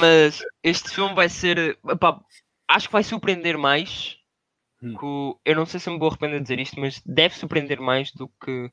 [0.00, 1.78] Mas este filme vai ser.
[2.00, 2.18] Pá,
[2.68, 4.16] acho que vai surpreender mais.
[4.82, 4.94] Hum.
[4.94, 8.12] Que, eu não sei se me vou arrepender de dizer isto, mas deve surpreender mais
[8.12, 8.70] do que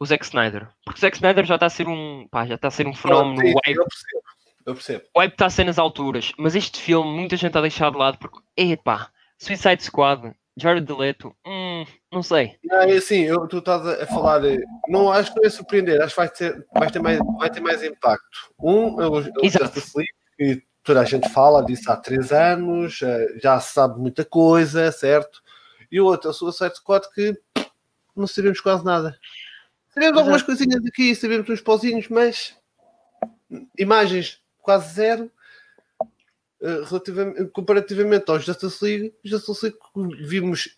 [0.00, 0.68] o Zack Snyder.
[0.84, 2.94] Porque o Zack Snyder já está a ser um, pá, já está a ser um
[2.94, 3.40] fenómeno.
[3.40, 4.22] Sim, eu percebo,
[4.66, 5.04] eu percebo.
[5.14, 7.90] O hype está a ser nas alturas, mas este filme muita gente está a deixar
[7.90, 12.56] de lado porque, epá, Suicide Squad, Jared Leto, hum, não sei.
[12.64, 14.40] Não, é assim, eu, tu estás a falar,
[14.88, 17.60] não acho que não é surpreender, acho que vai ter, vai ter, mais, vai ter
[17.60, 18.52] mais impacto.
[18.58, 22.32] Um, é o, é o Justice League, que toda a gente fala disso há três
[22.32, 25.42] anos, eh, já se sabe muita coisa, certo?
[25.92, 27.38] E o outro é o Suicide Squad que
[28.16, 29.16] não sabemos quase nada.
[29.98, 32.56] Sabemos algumas coisinhas aqui, sabemos uns pozinhos, mas
[33.76, 35.28] imagens quase zero.
[36.60, 39.78] Uh, relativamente, comparativamente ao Justice League, Justice League
[40.24, 40.76] vimos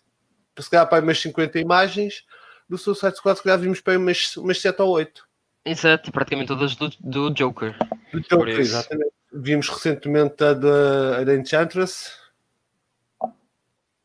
[0.59, 2.23] se calhar para umas 50 imagens,
[2.67, 5.27] do Suicide Squad se calhar vimos para umas, umas 7 ou 8.
[5.65, 7.75] Exato, praticamente todas do, do Joker.
[8.11, 9.13] Do Joker, exatamente.
[9.31, 12.11] Vimos recentemente a da, a Enchantress,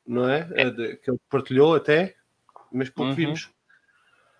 [0.06, 0.48] não é?
[0.54, 0.70] é.
[0.70, 2.14] De, que ele partilhou até,
[2.70, 3.16] mas pouco uhum.
[3.16, 3.50] vimos.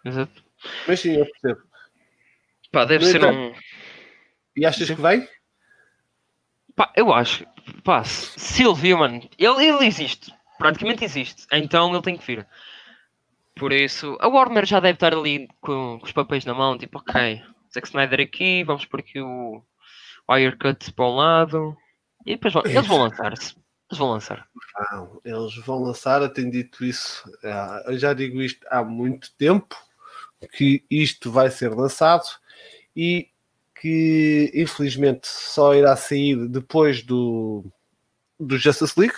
[0.04, 0.45] Exato.
[0.87, 1.66] Mas sim, eu percebo.
[2.72, 3.55] Pá, deve no ser entanto, um.
[4.57, 5.29] E achas que vem?
[6.74, 7.46] Pá, eu acho.
[7.83, 10.33] Pá, Silvio, mano, ele, ele existe.
[10.59, 11.46] Praticamente existe.
[11.52, 12.46] Então ele tem que vir.
[13.55, 16.98] Por isso, a Warner já deve estar ali com, com os papéis na mão, tipo,
[16.98, 19.62] ok, Zack Snyder aqui, vamos por aqui o
[20.29, 21.76] Wirecut para um lado.
[22.26, 23.57] E depois vão, eles vão lançar-se.
[23.88, 24.46] Eles vão lançar.
[24.90, 27.24] Não, eles vão lançar, eu tenho dito isso,
[27.87, 29.76] eu já digo isto há muito tempo,
[30.53, 32.27] que isto vai ser lançado
[32.94, 33.29] e
[33.81, 37.64] que infelizmente só irá sair depois do,
[38.38, 39.16] do Justice League.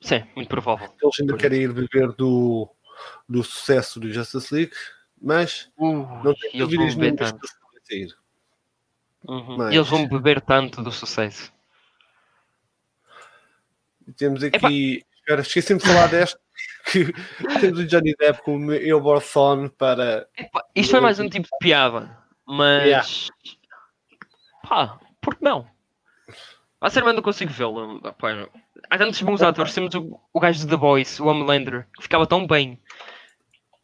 [0.00, 0.92] Sim, muito provável.
[1.02, 2.68] Eles ainda querem ir beber do,
[3.28, 4.72] do sucesso do Justice League,
[5.20, 7.48] mas uh, não tenho dúvidas nenhumas que
[7.82, 8.16] sair.
[9.28, 9.56] Uhum.
[9.58, 9.74] Mas...
[9.74, 11.52] Eles vão beber tanto do sucesso.
[14.16, 15.04] Temos aqui.
[15.16, 16.38] Espera, esqueci-me de falar deste.
[16.90, 17.12] Que
[17.60, 20.28] temos o Johnny Depp como Eoborthon para.
[20.36, 22.84] Epa, isto foi mais um tipo de piada, mas.
[22.84, 23.06] Yeah.
[24.68, 25.68] Pá, por que não?
[26.80, 28.00] A sério, não consigo vê-lo.
[28.88, 29.74] Há tantos bons atores.
[29.74, 32.80] Temos o, o gajo de The Boys, o Homelander, que ficava tão bem.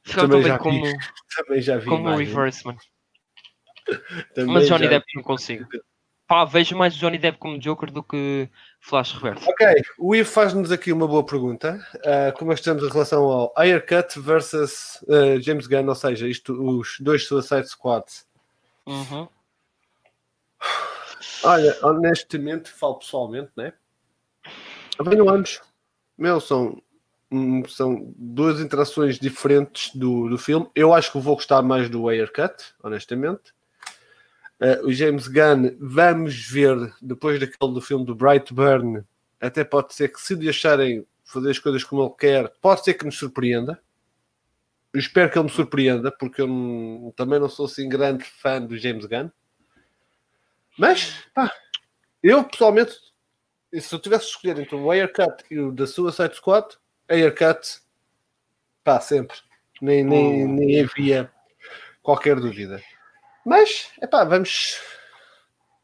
[0.03, 0.85] Ficava Também tão bem como,
[1.37, 2.79] Também já vi como o Reverse, mano.
[4.47, 5.67] Mas Johnny Depp não consigo.
[6.27, 8.49] Pá, vejo mais o Johnny Depp como Joker do que
[8.81, 9.49] Flash Reverso.
[9.49, 11.81] Ok, o Ivo faz-nos aqui uma boa pergunta.
[11.97, 16.27] Uh, como é que estamos em relação ao Aircut versus uh, James Gunn, ou seja,
[16.27, 18.27] isto, os dois Suicide Squads?
[18.87, 19.29] Uhum.
[21.45, 23.73] Olha, honestamente, falo pessoalmente, né?
[25.01, 25.61] Venham ambos.
[26.19, 26.83] Meu, são,
[27.69, 30.69] são duas interações diferentes do, do filme.
[30.75, 33.55] Eu acho que vou gostar mais do Aircut, honestamente.
[34.61, 39.05] Uh, o James Gunn, vamos ver, depois daquele do filme do Brightburn,
[39.41, 43.05] até pode ser que se deixarem fazer as coisas como ele quer, pode ser que
[43.05, 43.81] nos surpreenda.
[44.93, 48.63] Eu espero que ele me surpreenda, porque eu não, também não sou assim grande fã
[48.63, 49.29] do James Gunn.
[50.79, 51.53] Mas, pá,
[52.23, 52.95] eu pessoalmente,
[53.79, 56.67] se eu tivesse de escolher entre o Aircut e o da Suicide Squad,
[57.09, 57.81] Aircut,
[58.83, 59.37] pá, sempre.
[59.83, 60.55] Nem, nem, hum.
[60.55, 61.31] nem havia
[62.03, 62.83] qualquer dúvida.
[63.47, 64.81] Mas, é pá, vamos.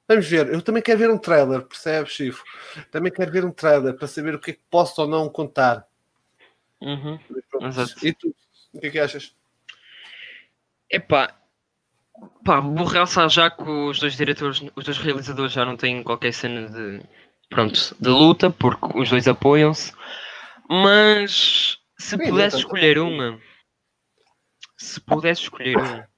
[0.09, 0.53] Vamos ver.
[0.53, 2.43] Eu também quero ver um trailer, percebes, Chico?
[2.91, 5.87] Também quero ver um trailer para saber o que é que posso ou não contar.
[6.81, 7.21] Uhum.
[8.03, 8.35] E tu,
[8.73, 9.33] o que é que achas?
[10.91, 11.39] Epá,
[12.45, 16.33] Pá, vou realçar já que os dois diretores, os dois realizadores já não têm qualquer
[16.33, 17.01] cena de,
[17.49, 19.93] pronto, de luta, porque os dois apoiam-se.
[20.69, 23.41] Mas se pudesse escolher uma,
[24.77, 26.09] se pudesse escolher uma,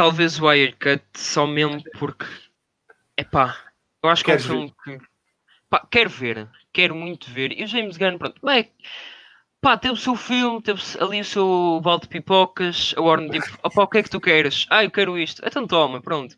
[0.00, 2.24] talvez o Wirecut só mesmo porque,
[3.18, 3.54] é pá,
[4.02, 4.98] eu acho que é um filme que,
[5.68, 7.52] pá, quero ver, quero muito ver.
[7.52, 8.72] E o James Gunn, pronto, bem,
[9.60, 13.58] pá, teve o seu filme, teve ali o seu balde de pipocas, a Warner tipo,
[13.62, 14.66] opá, o que é que tu queres?
[14.70, 15.42] Ah, eu quero isto.
[15.44, 16.34] Então toma, pronto.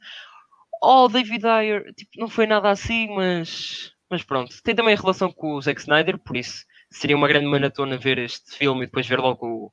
[0.83, 4.61] Oh, David Ayer, tipo, não foi nada assim, mas, mas pronto.
[4.65, 8.19] Tem também a relação com o Zack Snyder, por isso seria uma grande maratona ver
[8.19, 9.73] este filme e depois ver logo o,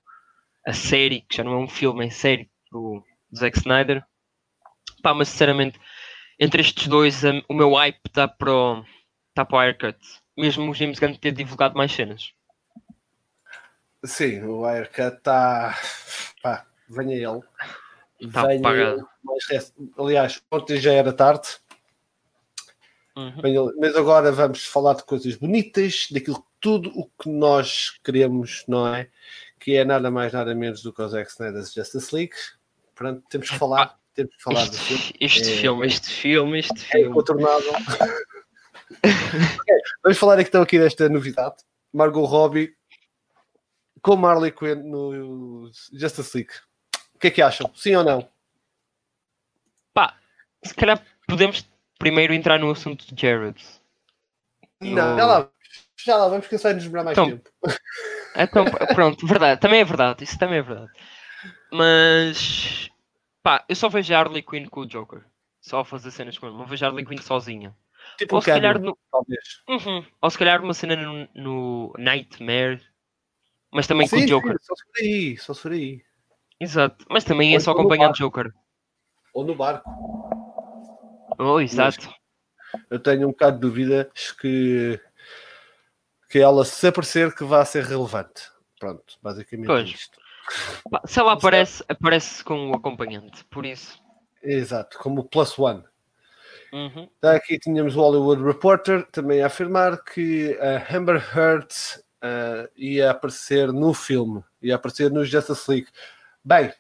[0.64, 4.04] a série, que já não é um filme, é série do, do Zack Snyder.
[5.02, 5.80] Pá, mas sinceramente,
[6.40, 8.86] entre estes dois, o meu hype está para o,
[9.34, 9.98] tá para o haircut.
[10.38, 12.34] Mesmo o James Gunn ter divulgado mais cenas.
[14.06, 15.78] Sim, o Wirecut está.
[16.42, 17.42] Pá, venha ele.
[18.32, 19.04] Tá venha ele.
[19.24, 21.48] Mas, aliás, ontem já era tarde.
[23.16, 23.74] Uhum.
[23.78, 29.10] Mas agora vamos falar de coisas bonitas, daquilo tudo o que nós queremos, não é?
[29.60, 32.36] Que é nada mais, nada menos do que o Zack Snyder's Justice League.
[33.00, 33.82] Pronto, temos que falar.
[33.82, 35.14] Ah, temos que falar este, filme.
[35.22, 37.06] Este é, filme, este filme, este filme.
[37.06, 37.72] É incontornável.
[39.00, 41.56] okay, vamos falar então aqui desta novidade.
[41.94, 42.76] Margot Robbie
[44.02, 46.52] com Marley Quinn no Justice League.
[47.16, 47.72] O que é que acham?
[47.74, 48.30] Sim ou não?
[49.94, 50.18] Pá,
[50.62, 51.66] se calhar podemos
[51.98, 53.64] primeiro entrar no assunto de Jared.
[54.82, 55.50] Não, já lá,
[55.96, 57.50] já lá vamos cansar de nos demorar mais então, tempo.
[58.36, 60.92] Então, pronto, verdade, também é verdade, isso também é verdade.
[61.72, 62.90] Mas
[63.42, 65.24] pá, eu só vejo a Harley Quinn com o Joker.
[65.62, 67.76] Só a fazer cenas com ele, não vejo a Harley Quinn sozinha.
[68.18, 68.98] Tipo ou, um se calhar no...
[69.12, 69.62] talvez.
[69.68, 70.06] Uhum.
[70.22, 72.82] Ou se calhar uma cena no, no Nightmare
[73.72, 74.58] mas também sim, com o Joker.
[74.60, 76.02] Sim, só se for aí, só se for aí.
[76.60, 78.52] Exato, mas também é Ou é só acompanhar o Joker.
[79.34, 79.90] Ou no barco.
[81.38, 82.10] Oh, exato.
[82.74, 85.00] Mas eu tenho um bocado de dúvidas que,
[86.30, 88.52] que ela se aparecer que vai ser relevante.
[88.80, 89.90] Pronto, basicamente pois.
[89.90, 90.19] isto.
[91.06, 94.02] Se ela aparece, aparece com o acompanhante, por isso.
[94.42, 95.84] Exato, como plus one.
[96.72, 97.10] Uhum.
[97.22, 101.68] Aqui tínhamos o Hollywood Reporter também a afirmar que a Amber Heard
[102.24, 105.88] uh, ia aparecer no filme, ia aparecer no Justice League.
[106.44, 106.72] Bem,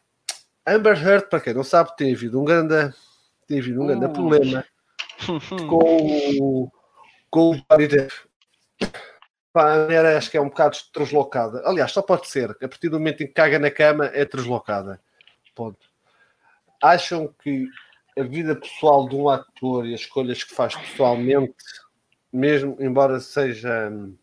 [0.65, 2.93] Amber Heard, para quem não sabe, tem havido um grande,
[3.47, 4.13] tem havido um grande uh.
[4.13, 4.65] problema
[5.67, 6.71] com,
[7.29, 8.13] com o Johnny Depp.
[9.60, 11.62] Pá, a mulher acho que é um bocado translocada.
[11.65, 12.50] Aliás, só pode ser.
[12.52, 15.02] A partir do momento em que caga na cama, é translocada.
[15.54, 15.86] Ponto.
[16.82, 17.67] Acham que
[18.17, 21.54] a vida pessoal de um ator e as escolhas que faz pessoalmente,
[22.32, 24.17] mesmo embora sejam,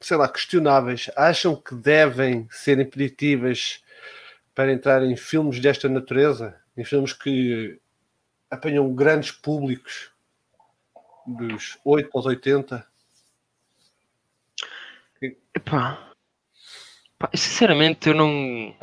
[0.00, 3.84] sei lá, questionáveis, acham que devem ser impeditivas
[4.54, 6.58] para entrar em filmes desta natureza?
[6.74, 7.78] Em filmes que
[8.50, 10.10] apanham grandes públicos
[11.26, 12.90] dos 8 aos 80?
[15.54, 16.12] Epá.
[17.34, 18.74] Sinceramente, eu não.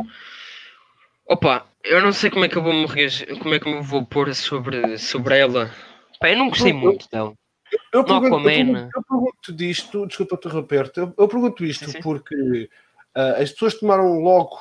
[1.25, 3.83] Opa, eu não sei como é que eu vou me reagir, como é que eu
[3.83, 5.71] vou pôr sobre, sobre ela.
[6.19, 7.33] Pá, eu não gostei muito dela.
[7.71, 11.91] Eu, eu, pergunto, eu, pergunto, eu, pergunto, disto, desculpa interromper-te, eu, eu pergunto isto sim,
[11.91, 12.01] sim.
[12.01, 12.67] porque
[13.15, 14.59] uh, as pessoas tomaram logo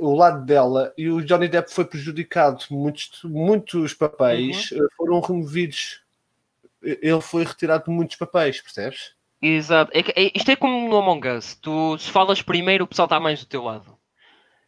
[0.00, 2.64] o lado dela e o Johnny Depp foi prejudicado.
[2.70, 4.88] Muitos, muitos papéis uhum.
[4.96, 6.02] foram removidos.
[6.82, 9.14] Ele foi retirado de muitos papéis, percebes?
[9.40, 9.90] Exato.
[9.94, 11.54] É, é, isto é como no Among Us.
[11.54, 13.96] Tu, se falas primeiro, o pessoal está mais do teu lado.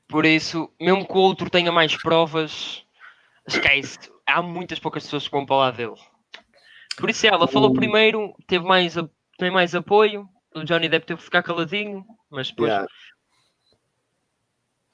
[0.09, 2.85] Por isso, mesmo que o outro tenha mais provas,
[3.47, 3.99] esquece.
[4.27, 6.01] Há muitas poucas pessoas que vão para o lado dele.
[6.97, 8.95] Por isso, ela falou primeiro, teve mais,
[9.39, 10.29] tem mais apoio.
[10.55, 12.71] O Johnny Depp teve que ficar caladinho, mas depois.
[12.71, 12.89] Yeah.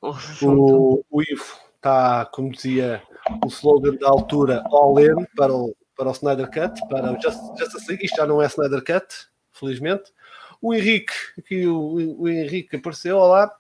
[0.01, 3.03] O, o Ivo está, como dizia
[3.45, 7.41] o slogan da altura, all in para o, para o Snyder Cut, para o Just,
[7.59, 8.05] Justice League.
[8.05, 10.13] Isto já não é Snyder Cut, felizmente.
[10.61, 13.53] O Henrique, aqui o, o Henrique apareceu, olá,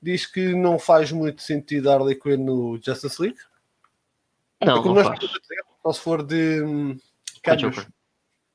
[0.00, 3.38] diz que não faz muito sentido Harley Quinn no Justice League.
[4.64, 5.18] Não, é não faz.
[5.82, 6.96] Só se for de um,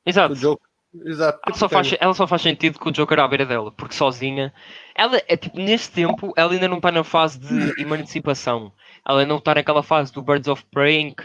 [0.06, 0.60] Exato.
[1.06, 1.40] Exato.
[1.48, 4.54] Ela só, faz, ela só faz sentido com o Joker à beira dela, porque sozinha,
[4.94, 8.72] ela é tipo, neste tempo, ela ainda não está na fase de emancipação.
[9.08, 11.24] Ela não está naquela fase do Birds of Prey em que,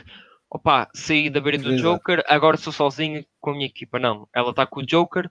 [0.50, 1.76] opa, saí da beira do.
[1.76, 3.98] Joker, agora sou sozinha com a minha equipa.
[3.98, 5.30] Não, ela está com o Joker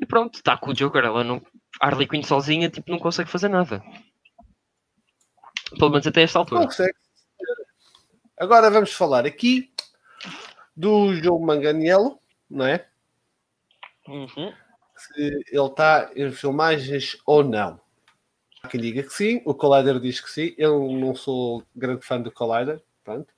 [0.00, 1.04] e pronto, está com o Joker.
[1.04, 1.42] Ela não,
[1.80, 3.82] Harley Quinn sozinha, tipo, não consegue fazer nada.
[5.78, 6.60] Pelo menos até esta altura.
[6.60, 6.94] Não consegue.
[8.38, 9.72] Agora vamos falar aqui
[10.76, 12.86] do João Manganiello, não é?
[14.06, 14.52] Uhum.
[14.94, 17.80] Se ele está em filmagens ou não.
[18.62, 20.54] Há quem diga que sim, o Collider diz que sim.
[20.58, 23.32] Eu não sou grande fã do Collider, pronto.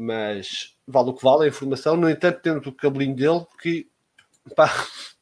[0.00, 1.96] Mas vale o que vale a informação.
[1.96, 3.90] No entanto, temos o cabelinho dele que
[4.54, 4.70] pá,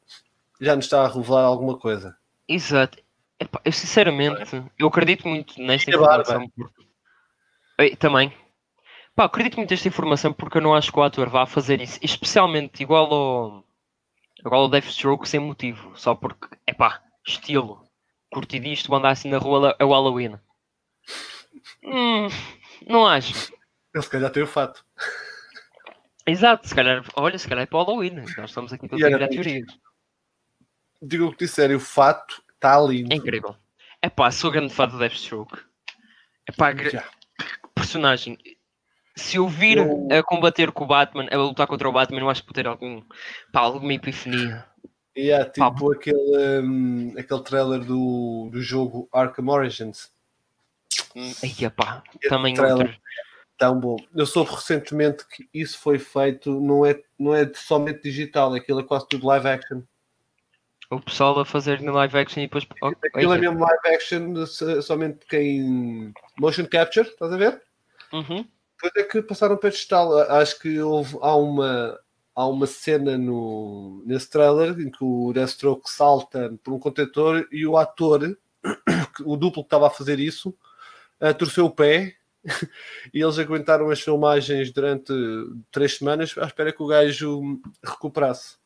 [0.60, 2.14] já nos está a revelar alguma coisa.
[2.46, 2.98] Exato.
[3.40, 6.50] Epá, eu sinceramente, eu acredito muito nesta informação.
[6.50, 7.96] Porque...
[7.96, 8.30] Também.
[9.14, 11.98] Pá, acredito muito nesta informação porque eu não acho que o ator vá fazer isso,
[12.02, 13.64] especialmente igual ao,
[14.38, 17.82] igual ao Deathstroke sem motivo, só porque, é pá, estilo.
[18.30, 20.38] Curti disto, andar assim na rua é o Halloween.
[21.82, 22.28] Hum,
[22.86, 23.55] não acho.
[23.96, 24.84] Ele se calhar tem o fato.
[26.26, 28.16] Exato, se calhar, olha, se calhar é para o Halloween.
[28.36, 29.66] Nós estamos aqui para ter teorias.
[31.00, 33.10] Digo o que disserem, o fato está lindo.
[33.10, 33.56] É incrível.
[34.02, 35.58] É pá, sou grande fã do Deathstroke.
[36.46, 36.74] É pá,
[37.74, 38.36] personagem
[39.14, 40.08] se eu vir eu...
[40.10, 42.66] a combater com o Batman, a lutar contra o Batman, eu acho que vou ter
[42.66, 43.02] algum,
[43.50, 44.66] pá, alguma epifania.
[45.16, 50.10] E yeah, tipo aquele, um, aquele trailer do, do jogo Arkham Origins.
[51.42, 52.94] Aí, pá, também outro.
[53.58, 53.96] Tão bom.
[54.14, 58.84] Eu soube recentemente que isso foi feito, não é, não é somente digital, aquilo é
[58.84, 59.82] quase tudo live action.
[60.90, 62.66] O pessoal a fazer no live action e depois.
[62.82, 64.46] Oh, aquilo é mesmo live action,
[64.82, 66.12] somente quem.
[66.38, 67.60] Motion capture, estás a ver?
[68.12, 68.46] Uhum.
[68.82, 70.16] Depois é que passaram para digital.
[70.30, 71.98] Acho que houve, há uma
[72.36, 77.66] há uma cena no, nesse trailer em que o Deathstroke salta por um contentor e
[77.66, 78.36] o ator,
[79.24, 80.50] o duplo que estava a fazer isso,
[81.18, 82.14] uh, torceu o pé
[83.12, 85.12] e eles aguentaram as filmagens durante
[85.70, 88.56] três semanas à espera que o gajo recuperasse.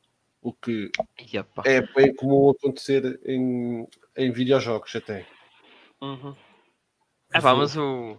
[0.42, 0.90] O que
[1.34, 1.62] Epa.
[1.66, 5.26] é bem comum acontecer em, em videojogos até.
[6.00, 6.34] Uhum.
[7.34, 8.18] É pá, mas o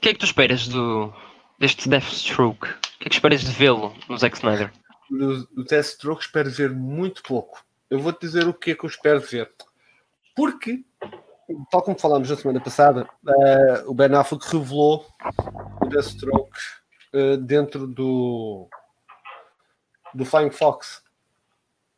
[0.00, 1.12] o que é que tu esperas do,
[1.58, 2.66] deste Deathstroke?
[2.66, 4.72] O que é que esperas de vê-lo no Zack Snyder?
[5.10, 7.62] Do, Deathstroke espero ver muito pouco.
[7.90, 9.52] Eu vou-te dizer o que é que eu espero ver.
[10.34, 10.82] Porque,
[11.70, 15.06] tal como falámos na semana passada, uh, o Ben Affleck revelou
[15.80, 16.58] o Deathstroke
[17.14, 18.68] uh, dentro do,
[20.14, 21.02] do Flying Fox,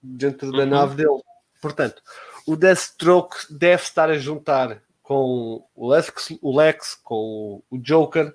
[0.03, 0.67] dentro da uhum.
[0.67, 1.23] nave dele.
[1.61, 2.03] Portanto,
[2.47, 8.35] o Deathstroke deve estar a juntar com o Lex, o Lex com o Joker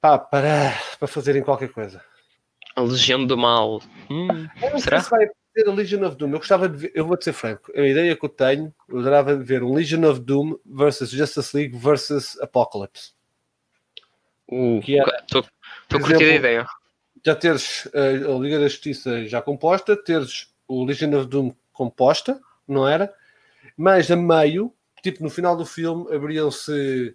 [0.00, 2.02] pá, para, para fazerem qualquer coisa.
[2.76, 3.80] A Legião do Mal.
[4.08, 4.46] Hum,
[4.78, 5.00] será?
[5.00, 6.32] se vai ter a Legion of Doom.
[6.32, 9.36] Eu gostava de ver, eu vou-te ser franco, a ideia que eu tenho, eu adorava
[9.36, 13.12] de ver um Legion of Doom versus Justice League versus Apocalypse.
[14.48, 15.46] Estou uh,
[15.90, 16.66] a curtir a ideia.
[17.24, 22.40] Já teres a, a Liga da Justiça já composta, teres o Legion of Doom composta,
[22.66, 23.12] não era?
[23.76, 27.14] Mas a meio, tipo no final do filme, abriam-se,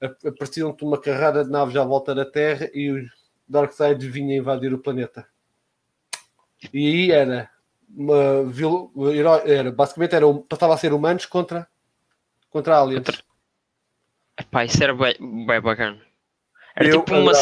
[0.00, 3.06] apareciam-te uma carrada de naves à volta da Terra e o
[3.48, 5.26] Darkseid vinha invadir o planeta.
[6.72, 7.50] E aí era
[7.94, 8.50] uma
[9.46, 11.68] era basicamente era passava a ser humanos contra
[12.50, 13.04] contra aliens.
[13.04, 13.22] Contra...
[14.38, 15.14] Epá, isso era bem,
[15.46, 16.00] bem bacana.
[16.74, 17.32] Era eu, tipo uma,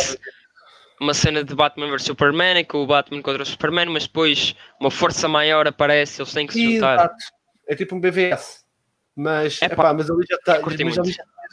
[1.01, 4.91] uma cena de Batman vs Superman, com o Batman contra o Superman, mas depois uma
[4.91, 6.95] força maior aparece, eles têm que se juntar.
[6.95, 7.25] Exato.
[7.69, 8.65] É tipo um BVS.
[9.15, 10.61] Mas, epá, epá, mas ali já está.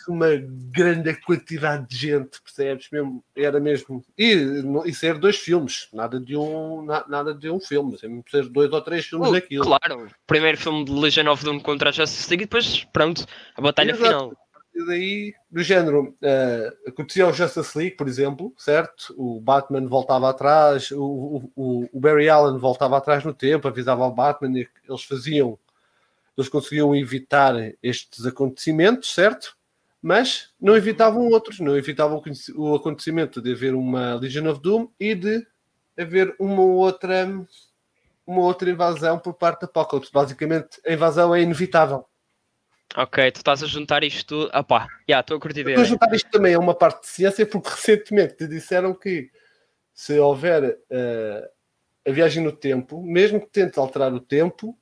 [0.08, 0.30] Uma
[0.72, 2.88] grande quantidade de gente, percebes?
[2.91, 4.04] Mesmo, era mesmo.
[4.18, 4.34] E,
[4.86, 8.72] e ser dois filmes, nada de um, na, nada de um filme, sempre ser dois
[8.72, 9.64] ou três filmes uh, daquilo.
[9.64, 13.26] Claro, primeiro filme de Legion of Doom contra a Justice League e depois, pronto,
[13.56, 14.06] a batalha Exato.
[14.06, 14.48] final.
[14.78, 19.12] E daí, do género, uh, acontecia o Justice League, por exemplo, certo?
[19.18, 24.14] O Batman voltava atrás, o, o, o Barry Allen voltava atrás no tempo, avisava ao
[24.14, 25.58] Batman e eles faziam,
[26.38, 29.57] eles conseguiam evitar estes acontecimentos, certo?
[30.08, 32.24] Mas não evitavam outros, não evitavam
[32.55, 35.45] o acontecimento de haver uma Legion of Doom e de
[35.99, 37.28] haver uma outra
[38.26, 40.10] uma outra invasão por parte da Apocalypse.
[40.10, 42.05] Basicamente, a invasão é inevitável.
[42.95, 44.49] Ok, tu estás a juntar isto tudo.
[44.53, 47.08] Ah pá, já, estou a curtir Estou a juntar isto também a uma parte de
[47.08, 49.30] ciência, porque recentemente te disseram que
[49.93, 54.78] se houver uh, a viagem no tempo, mesmo que tentes alterar o tempo,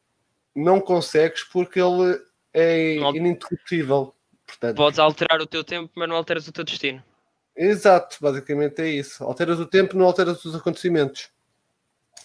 [0.55, 2.21] não consegues porque ele
[2.53, 4.14] é ininterruptível.
[4.45, 7.03] Portanto, Podes alterar o teu tempo, mas não alteras o teu destino.
[7.55, 9.23] Exato, basicamente é isso.
[9.23, 11.29] Alteras o tempo, não alteras os acontecimenos.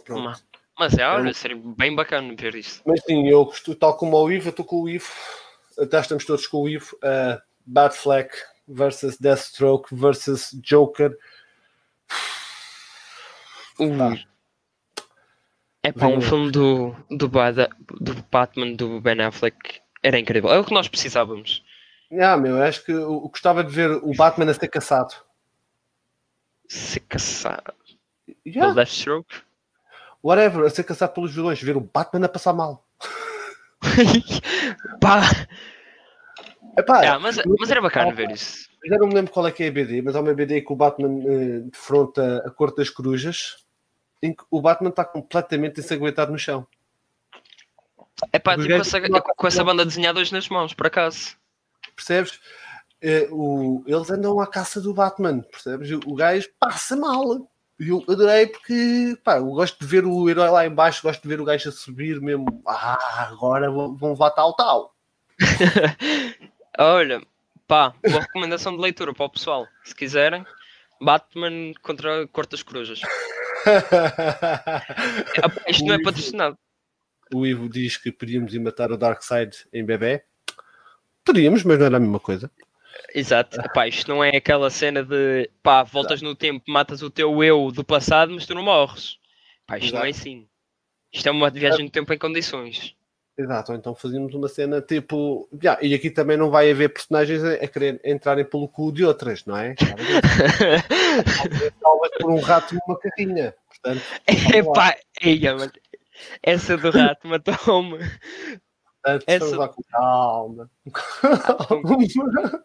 [0.04, 0.42] Pronto.
[0.78, 1.32] Mas é, olha, é.
[1.32, 2.82] seria bem bacana ver isso.
[2.86, 5.12] Mas sim, eu tal como o Ivo, eu estou com o Ivo,
[5.78, 6.96] até estamos todos com o Ivo.
[6.96, 8.34] Uh, Batfleck
[8.66, 11.16] versus Deathstroke versus Joker.
[13.78, 14.18] Uh.
[15.82, 20.50] É para um filme do, do, do Batman do Ben Affleck era incrível.
[20.50, 21.64] É o que nós precisávamos.
[22.18, 25.14] Ah, meu, acho que eu gostava de ver o Batman a ser caçado.
[26.68, 27.74] Ser caçado?
[28.44, 28.62] Yeah.
[28.62, 29.42] Pelo Deathstroke?
[30.22, 31.62] Whatever, a ser caçado pelos vilões.
[31.62, 32.84] Ver o Batman a passar mal.
[35.00, 35.22] Pá!
[36.78, 38.68] Epá, yeah, mas, mas era bacana ver isso.
[38.84, 40.72] Já não me lembro qual é que é a BD, mas há uma BD que
[40.72, 43.64] o Batman uh, defronta a Corte das Corujas,
[44.22, 46.66] em que o Batman está completamente ensanguentado no chão.
[48.32, 49.00] É pá, tipo, essa,
[49.36, 51.39] com essa banda desenhada hoje nas mãos, por acaso
[52.01, 52.40] percebes?
[53.03, 55.90] É, o, eles andam à caça do Batman, percebes?
[56.07, 57.48] O gajo passa mal.
[57.78, 61.28] E eu adorei porque pá, eu gosto de ver o herói lá embaixo, gosto de
[61.28, 62.62] ver o gajo a subir mesmo.
[62.66, 64.94] Ah, agora vão levar tal tal.
[66.78, 67.22] Olha,
[67.66, 69.66] pá, boa recomendação de leitura para o pessoal.
[69.82, 70.44] Se quiserem,
[71.01, 73.01] Batman contra Cortas Corujas.
[75.66, 76.59] Isto não é patrocinado.
[77.32, 80.22] O Ivo diz que podíamos ir matar o Darkseid em bebê.
[81.31, 82.51] Poderíamos, mas não era a mesma coisa.
[83.14, 86.24] Exato, pá, isto não é aquela cena de pá, voltas Exato.
[86.24, 89.16] no tempo, matas o teu eu do passado, mas tu não morres.
[89.64, 90.01] Pá, isto Exato.
[90.01, 90.49] não é assim.
[91.12, 92.97] Isto é uma viagem no tempo em condições.
[93.39, 95.49] Exato, então fazíamos uma cena tipo.
[95.62, 99.05] Yeah, e aqui também não vai haver personagens a, a querer entrarem pelo cu de
[99.05, 99.76] outras, não é?
[101.81, 103.55] Talvez por um rato numa carrinha.
[103.68, 104.97] Portanto, é pá,
[106.43, 107.99] essa do rato matou-me.
[109.26, 109.57] Essa...
[109.57, 110.70] Lá com calma.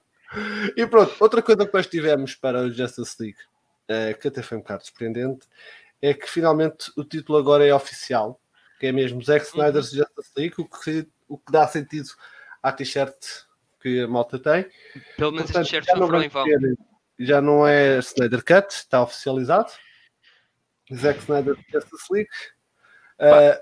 [0.76, 3.38] e pronto, outra coisa que nós tivemos para o Justice League,
[3.88, 5.48] é, que até foi um bocado surpreendente,
[6.02, 8.40] é que finalmente o título agora é oficial,
[8.80, 9.52] que é mesmo Zack uhum.
[9.52, 10.00] Snyder's uhum.
[10.00, 12.10] Justice League, o que, o que dá sentido
[12.62, 13.16] à t-shirt
[13.82, 14.70] que a malta tem.
[15.18, 16.78] Pelo menos Portanto, t-shirt sofreu em ter,
[17.20, 19.72] Já não é Snyder Cut, está oficializado.
[20.94, 22.30] Zack Snyder Justice League.
[23.20, 23.58] Uh,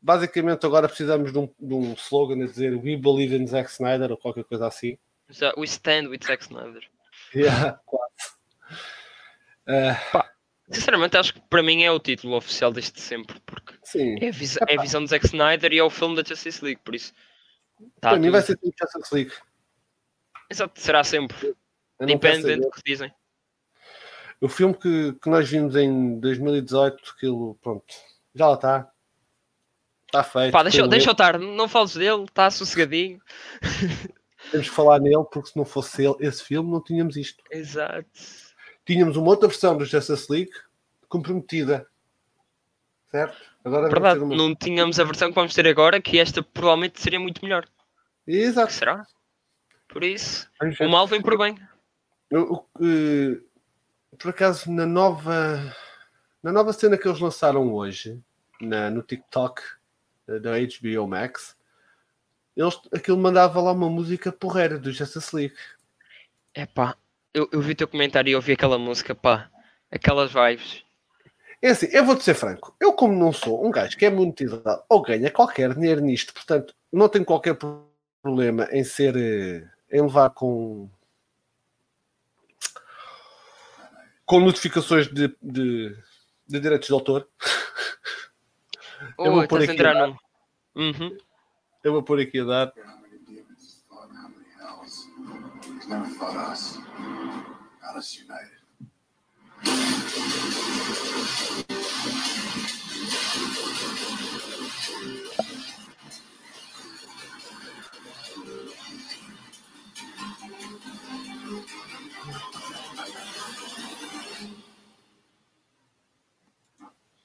[0.00, 4.10] basicamente agora precisamos de um, de um slogan a dizer We believe in Zack Snyder
[4.10, 4.98] ou qualquer coisa assim.
[5.56, 6.82] We stand with Zack Snyder.
[7.34, 8.12] Yeah, quase.
[9.66, 10.12] Uh...
[10.12, 10.30] Pá,
[10.70, 14.16] sinceramente, acho que para mim é o título oficial deste sempre, porque Sim.
[14.20, 16.64] É, a vis é a visão de Zack Snyder e é o filme da Justice
[16.64, 17.12] League, por isso.
[18.00, 19.32] Tá para mim vai ser tipo Justice League.
[20.50, 21.54] Exato, será sempre.
[21.98, 23.12] Depende do que dizem.
[24.40, 27.86] O filme que, que nós vimos em 2018, aquilo, pronto,
[28.34, 28.93] já lá está
[30.14, 30.52] Está feito.
[30.52, 33.20] Pá, deixa, deixa eu estar, não fales dele, está sossegadinho.
[34.52, 37.42] Temos que falar nele, porque se não fosse ele, esse filme, não tínhamos isto.
[37.50, 38.06] Exato.
[38.86, 40.52] Tínhamos uma outra versão do Justice League
[41.08, 41.88] comprometida.
[43.10, 43.36] Certo?
[43.64, 44.36] Agora Verdade, uma...
[44.36, 47.66] não tínhamos a versão que vamos ter agora, que esta provavelmente seria muito melhor.
[48.24, 48.72] Exato.
[48.72, 49.04] Será?
[49.88, 50.48] Por isso,
[50.80, 51.58] o mal vem por bem.
[52.30, 53.42] Eu, eu,
[54.18, 55.74] por acaso, na nova,
[56.42, 58.20] na nova cena que eles lançaram hoje,
[58.60, 59.62] na, no TikTok
[60.26, 61.56] da HBO Max,
[62.56, 65.54] eles, aquilo mandava lá uma música porreira do Justice League.
[66.54, 66.96] É pá,
[67.32, 69.50] eu, eu vi o teu comentário e ouvi aquela música, pá,
[69.90, 70.84] aquelas vibes.
[71.60, 74.82] É assim, eu vou-te ser franco, eu como não sou um gajo que é monetizado
[74.88, 77.56] ou ganha qualquer dinheiro nisto, portanto, não tenho qualquer
[78.22, 80.88] problema em ser, eh, em levar com
[84.26, 85.96] com notificações de, de,
[86.46, 87.28] de direitos de autor.
[89.18, 90.16] Oh, eu vou pôr aqui entrar num...
[90.74, 91.16] Uhum.
[91.82, 92.72] Eu vou pôr aqui a dar.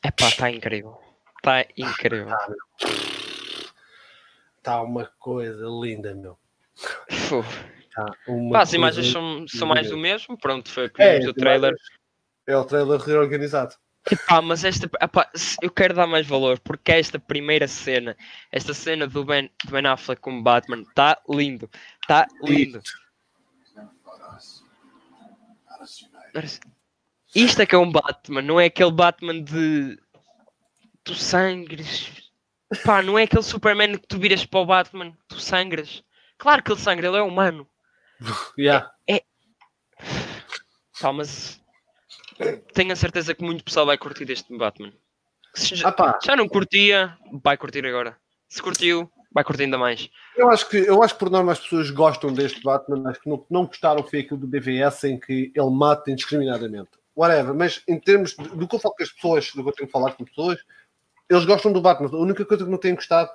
[0.04, 1.09] Epá, está incrível.
[1.50, 2.38] Está incrível.
[4.58, 6.38] Está uma coisa linda, meu.
[7.96, 8.06] Tá
[8.52, 10.38] Pá, as imagens são, são mais do mesmo.
[10.38, 11.74] Pronto, foi é, o trailer.
[12.46, 13.76] É o trailer reorganizado.
[14.10, 15.30] Epá, mas esta, epá,
[15.62, 18.16] eu quero dar mais valor porque esta primeira cena,
[18.52, 21.70] esta cena do Ben, do ben Affleck como Batman, está lindo,
[22.02, 22.82] está lindo.
[27.36, 30.00] Isto é que é um Batman, não é aquele Batman de
[31.10, 32.12] tu sangres.
[32.86, 36.04] Pá, não é aquele Superman que tu viras para o Batman, tu sangras.
[36.38, 37.68] Claro que ele sangra, ele é humano.
[38.58, 38.92] Yeah.
[39.08, 41.12] É, é...
[41.14, 41.60] Mas
[42.74, 44.94] tenho a certeza que muito pessoal vai curtir deste Batman.
[45.56, 48.18] Já, ah, já não curtia, vai curtir agora.
[48.50, 50.10] Se curtiu, vai curtir ainda mais.
[50.36, 53.30] Eu acho que, eu acho que por norma as pessoas gostam deste Batman, acho que
[53.30, 56.92] não, não gostaram foi aquilo do BVS em que ele mata indiscriminadamente.
[57.16, 59.74] Whatever, mas em termos de, do que eu falo com as pessoas, do que eu
[59.74, 60.60] tenho que falar com pessoas,
[61.30, 62.10] eles gostam do Batman.
[62.12, 63.32] A única coisa que não têm gostado,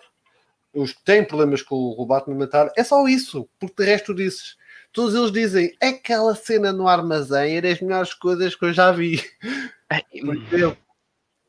[0.74, 4.56] os que têm problemas com o Batman matar, é só isso, porque de resto dizes.
[4.92, 9.22] Todos eles dizem aquela cena no armazém era as melhores coisas que eu já vi.
[10.50, 10.76] Eu,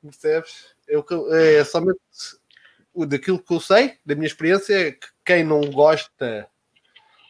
[0.02, 0.76] percebes?
[0.88, 2.00] Eu, é somente
[3.08, 6.48] daquilo que eu sei, da minha experiência, é que quem não gosta,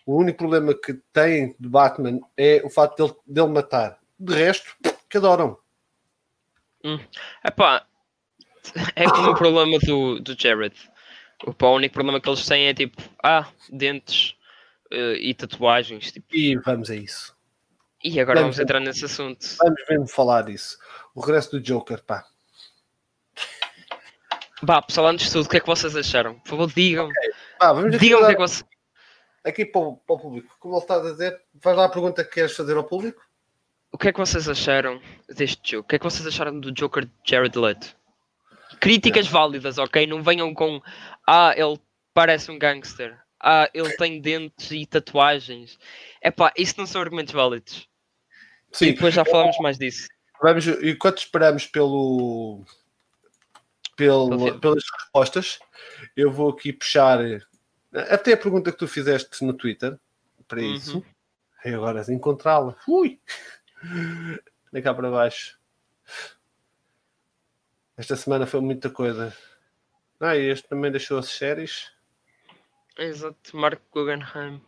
[0.06, 4.00] o único problema que tem de Batman é o facto dele, dele matar.
[4.20, 4.76] De resto,
[5.10, 5.58] que adoram.
[6.84, 7.00] Hum.
[7.44, 7.88] Epá,
[8.96, 10.76] é como o problema do, do Jared.
[11.46, 14.36] O, único problema que eles têm é tipo, ah, dentes
[14.92, 16.12] uh, e tatuagens.
[16.12, 16.28] Tipo.
[16.34, 17.36] E vamos a isso.
[18.04, 19.46] E agora vamos, vamos entrar nesse assunto.
[19.60, 20.78] Vamos mesmo falar disso.
[21.14, 22.26] O regresso do Joker, pá.
[24.62, 26.40] Bah, pessoal, antes de tudo, o que é que vocês acharam?
[26.40, 27.08] Por favor, digam.
[27.08, 27.32] Okay.
[27.60, 28.66] Bah, digam o que é que vocês.
[29.44, 32.24] Aqui para o, para o, público, como ele está a dizer, faz lá a pergunta
[32.24, 33.22] que queres fazer ao público.
[33.92, 35.00] O que é que vocês acharam
[35.30, 35.86] deste jogo?
[35.86, 37.96] O que é que vocês acharam do Joker de Jared Leto?
[38.80, 40.06] Críticas válidas, ok?
[40.08, 40.82] Não venham com
[41.28, 41.80] ah, ele
[42.14, 43.18] parece um gangster.
[43.40, 45.78] Ah, ele tem dentes e tatuagens.
[46.22, 47.88] É pá, isso não são argumentos válidos.
[48.72, 48.88] Sim.
[48.88, 50.08] E depois já falamos mais disso.
[50.42, 52.64] Vamos, enquanto esperamos pelo,
[53.96, 55.60] pelo, pelas respostas,
[56.16, 57.20] eu vou aqui puxar
[57.94, 59.98] até a pergunta que tu fizeste no Twitter
[60.48, 60.74] para uhum.
[60.74, 61.06] isso.
[61.64, 62.76] E agora encontrá-la.
[62.88, 63.20] Ui!
[64.72, 65.58] Vem cá para baixo.
[67.98, 69.36] Esta semana foi muita coisa.
[70.20, 71.92] Ah, e este também deixou as séries.
[72.98, 74.62] Exato, Marco Guggenheim.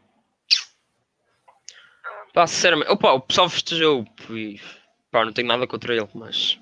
[2.33, 4.61] Pá, sinceramente, opa, o pessoal festejou e
[5.11, 6.59] pá, não tenho nada contra ele, mas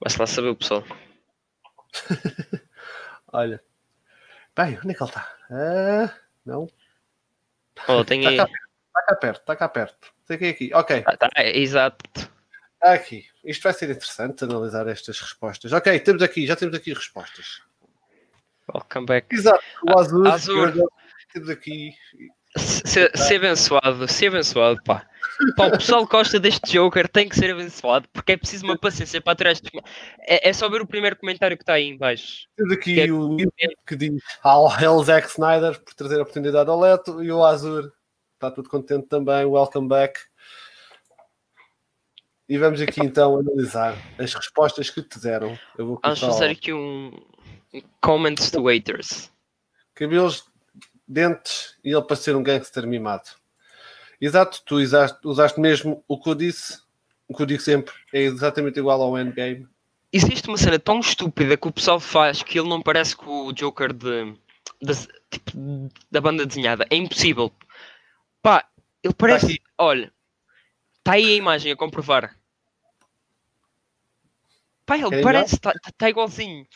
[0.00, 0.84] vai-se lá saber o pessoal.
[3.32, 3.62] Olha,
[4.56, 5.36] bem, onde é que ele está?
[5.50, 6.14] Ah,
[6.44, 6.68] não.
[7.88, 10.14] Oh, tem está, cá, está cá perto, está cá perto.
[10.24, 11.02] Sei que é aqui, ok.
[11.06, 12.30] Ah, tá, exato.
[12.80, 13.26] Aqui.
[13.44, 15.72] Isto vai ser interessante analisar estas respostas.
[15.72, 17.62] Ok, temos aqui, já temos aqui respostas.
[18.72, 19.34] Welcome back.
[19.34, 20.26] Exato, o Azul.
[20.26, 20.88] Azul.
[21.32, 21.92] Temos aqui.
[22.56, 25.04] Ser, ser abençoado, ser abençoado, pá.
[25.56, 25.66] pá.
[25.66, 29.20] O pessoal que gosta deste Joker tem que ser abençoado porque é preciso uma paciência
[29.20, 29.60] para trás.
[30.20, 32.46] É, é só ver o primeiro comentário que está aí em baixo.
[32.56, 33.12] Temos aqui é...
[33.12, 33.36] o
[33.84, 37.92] que diz Al Hell Zack Snyder por trazer a oportunidade ao Leto e o Azur
[38.34, 39.44] está tudo contente também.
[39.44, 40.20] Welcome back.
[42.48, 45.58] E vamos aqui então analisar as respostas que te deram.
[45.76, 47.10] vamos fazer aqui um,
[48.00, 49.30] Comments to haters.
[49.94, 50.44] Cabelos,
[51.06, 53.30] dentes e ele para ser um gangster mimado.
[54.20, 56.80] Exato, tu usaste, usaste mesmo o que eu disse,
[57.28, 59.66] o que eu digo sempre, é exatamente igual ao Endgame.
[60.12, 63.52] Existe uma cena tão estúpida que o pessoal faz que ele não parece com o
[63.52, 64.32] Joker de,
[64.80, 66.86] de tipo, da banda desenhada.
[66.88, 67.52] É impossível.
[68.40, 68.64] Pá,
[69.02, 69.58] ele parece.
[69.58, 70.12] Tá olha,
[71.04, 72.34] está aí a imagem a comprovar.
[74.86, 76.66] Pá, ele parece, está tá igualzinho.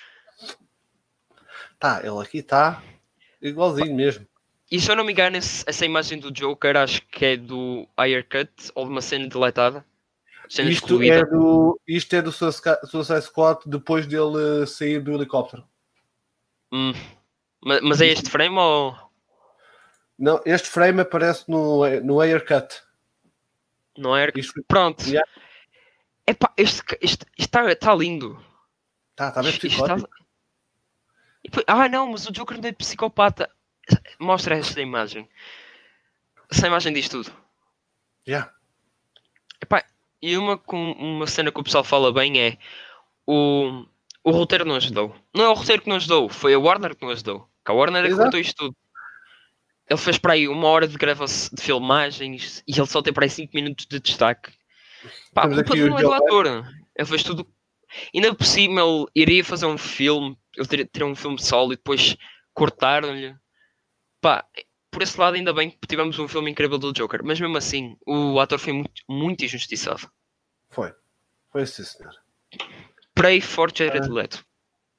[1.78, 2.82] Tá, ele aqui está
[3.40, 4.26] igualzinho mesmo.
[4.70, 7.88] E se eu não me engano, essa imagem do Joker acho que é do
[8.30, 9.84] Cut ou de uma cena deletada.
[10.46, 15.64] Cena isto, é do, isto é do Suicide Squad depois dele sair do helicóptero.
[16.72, 16.92] Hum.
[17.62, 18.94] Mas, mas, é este frame ou.
[20.18, 22.87] Não, este frame aparece no, no Cut.
[24.14, 24.62] Air isto...
[24.66, 25.04] Pronto.
[25.04, 25.28] Yeah.
[26.26, 26.84] Epá, este
[27.36, 28.38] está tá lindo.
[29.16, 30.08] Tá, está bem psicótico.
[31.44, 31.62] Está...
[31.66, 33.50] Ah, não, mas o Joker não é psicopata.
[34.20, 35.28] Mostra esta imagem.
[36.50, 37.32] Essa imagem diz tudo.
[38.26, 38.52] Yeah.
[39.60, 39.84] Epá,
[40.20, 42.58] e uma, uma cena que o pessoal fala bem é
[43.26, 43.86] o,
[44.22, 45.14] o roteiro não ajudou.
[45.34, 47.48] Não é o roteiro que não ajudou, foi a Warner que não ajudou.
[47.64, 48.76] Que a Warner é que cortou isto tudo.
[49.88, 53.24] Ele fez para aí uma hora de grava de filmagens e ele só tem para
[53.24, 54.52] aí 5 minutos de destaque.
[55.32, 56.46] Pá, a culpa não é do ator.
[56.96, 57.46] Ele fez tudo.
[58.14, 61.76] Ainda por cima ele iria fazer um filme, ele teria, teria um filme solo e
[61.76, 62.16] depois
[62.52, 63.34] cortaram-lhe
[64.20, 64.44] pá,
[64.90, 67.96] por esse lado ainda bem que tivemos um filme incrível do Joker, mas mesmo assim
[68.06, 70.10] o ator foi muito, muito injustiçado.
[70.70, 70.92] Foi,
[71.50, 72.12] foi sim senhor.
[73.14, 74.44] Pray for Jared uh, Leto.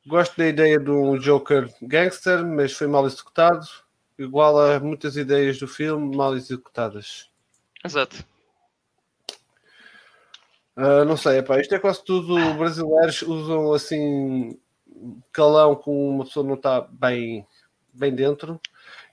[0.07, 3.65] Gosto da ideia de um Joker gangster, mas foi mal executado,
[4.19, 7.29] igual a muitas ideias do filme mal executadas.
[7.83, 8.23] Exato.
[10.77, 14.57] Uh, não sei, epá, isto é quase tudo brasileiros usam assim
[15.31, 17.45] calão com uma pessoa não está bem,
[17.93, 18.59] bem dentro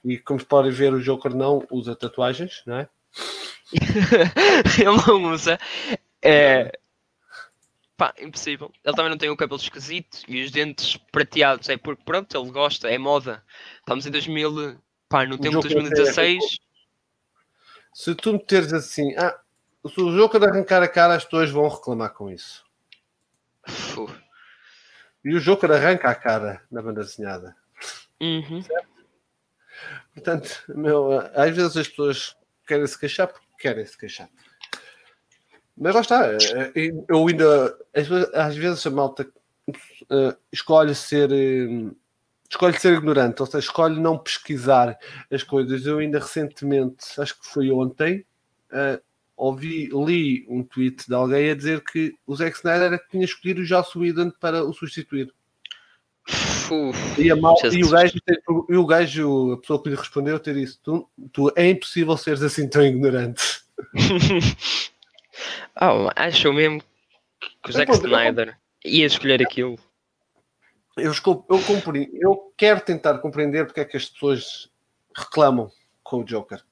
[0.06, 2.88] e como podem ver, o Joker não usa tatuagens, não é?
[4.78, 5.58] ele não usa.
[6.22, 6.78] É.
[7.96, 8.70] Pá, impossível.
[8.84, 11.68] Ele também não tem o cabelo esquisito e os dentes prateados.
[11.68, 13.42] É porque, pronto, ele gosta, é moda.
[13.80, 14.78] Estamos em 2000,
[15.08, 16.42] pá, no tempo de 2016.
[16.42, 16.66] É...
[17.92, 19.38] Se tu meteres assim, ah,
[19.88, 22.64] se o Joker arrancar a cara, as pessoas vão reclamar com isso.
[23.66, 24.26] Uf.
[25.24, 27.56] E o Joker arranca a cara na banda desenhada.
[28.20, 28.62] Uhum.
[28.62, 28.88] Certo?
[30.14, 32.36] Portanto, meu, às vezes as pessoas
[32.66, 34.28] querem se queixar porque querem se queixar.
[35.76, 37.78] Mas lá está, eh, eh, eu ainda
[38.32, 39.28] às vezes a malta
[39.68, 41.96] uh, escolhe ser uh,
[42.50, 44.98] escolhe ser ignorante, ou seja, escolhe não pesquisar
[45.30, 45.84] as coisas.
[45.86, 48.24] Eu ainda recentemente, acho que foi ontem,
[48.72, 49.00] uh,
[49.36, 53.24] ouvi, li um tweet de alguém a dizer que o Zack Snyder era que tinha
[53.24, 55.32] escolhido o Joss Whedon para o substituir.
[57.18, 58.14] E, a mal, e, o gajo,
[58.68, 62.42] e o gajo, a pessoa que lhe respondeu, ter disse: tu, tu é impossível seres
[62.42, 63.62] assim tão ignorante.
[65.80, 66.82] oh, acho mesmo
[67.62, 69.78] que o Zack Snyder ia escolher aquilo.
[70.96, 74.70] Eu, eu, compreendo, eu quero tentar compreender porque é que as pessoas
[75.14, 75.70] reclamam
[76.02, 76.62] com o Joker.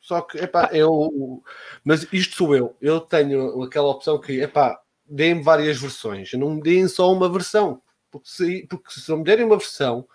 [0.00, 1.42] Só que, epá, eu.
[1.82, 2.76] Mas isto sou eu.
[2.80, 6.32] Eu tenho aquela opção que, epá, deem várias versões.
[6.34, 7.82] Não me deem só uma versão.
[8.10, 10.06] Porque se, porque se não me derem uma versão,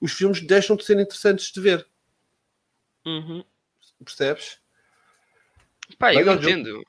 [0.00, 1.86] os filmes deixam de ser interessantes de ver.
[3.04, 3.44] Uhum.
[4.04, 4.58] Percebes?
[5.98, 6.70] Pá, eu entendo.
[6.70, 6.86] Jogo.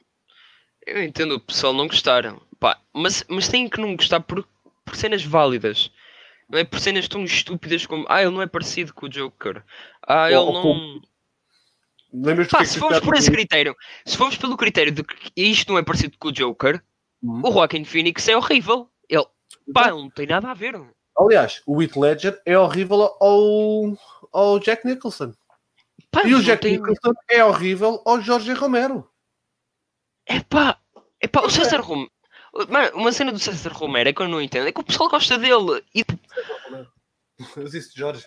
[0.86, 2.36] Eu entendo o pessoal não gostar.
[2.60, 4.48] Pá, mas, mas tem que não gostar por,
[4.86, 5.92] por cenas válidas.
[6.50, 9.64] Não é por cenas tão estúpidas como ah, ele não é parecido com o Joker.
[10.08, 10.62] Ah, ele não.
[10.62, 11.02] Como...
[12.52, 13.76] Pá, é se formos por esse critério,
[14.06, 16.80] se formos pelo critério de que isto não é parecido com o Joker,
[17.24, 17.42] uhum.
[17.44, 18.88] o Joaquin Phoenix é horrível.
[19.10, 19.26] Ele
[19.74, 20.80] Pá, não tem nada a ver.
[21.18, 23.98] Aliás, o Heath Ledger é horrível ao,
[24.32, 25.34] ao Jack Nicholson.
[26.12, 26.74] Pá, e o Jack tem...
[26.74, 29.10] Nicholson é horrível ao Jorge Romero.
[30.26, 30.80] É pá,
[31.20, 32.12] é pá, o César Romero.
[32.70, 34.68] Mano, uma cena do César Romero é que eu não entendo.
[34.68, 35.84] É que o pessoal gosta dele.
[35.94, 36.06] E...
[37.58, 38.26] Eu disse Jorge.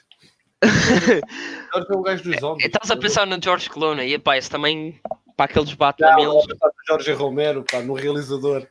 [1.72, 2.64] Jorge é o gajo dos homens.
[2.64, 4.12] Estás a pensar no George Clooney.
[4.12, 5.00] E pá, esse também.
[5.36, 6.58] Para aqueles eles...
[6.88, 8.66] Jorge Romero, pá, no realizador.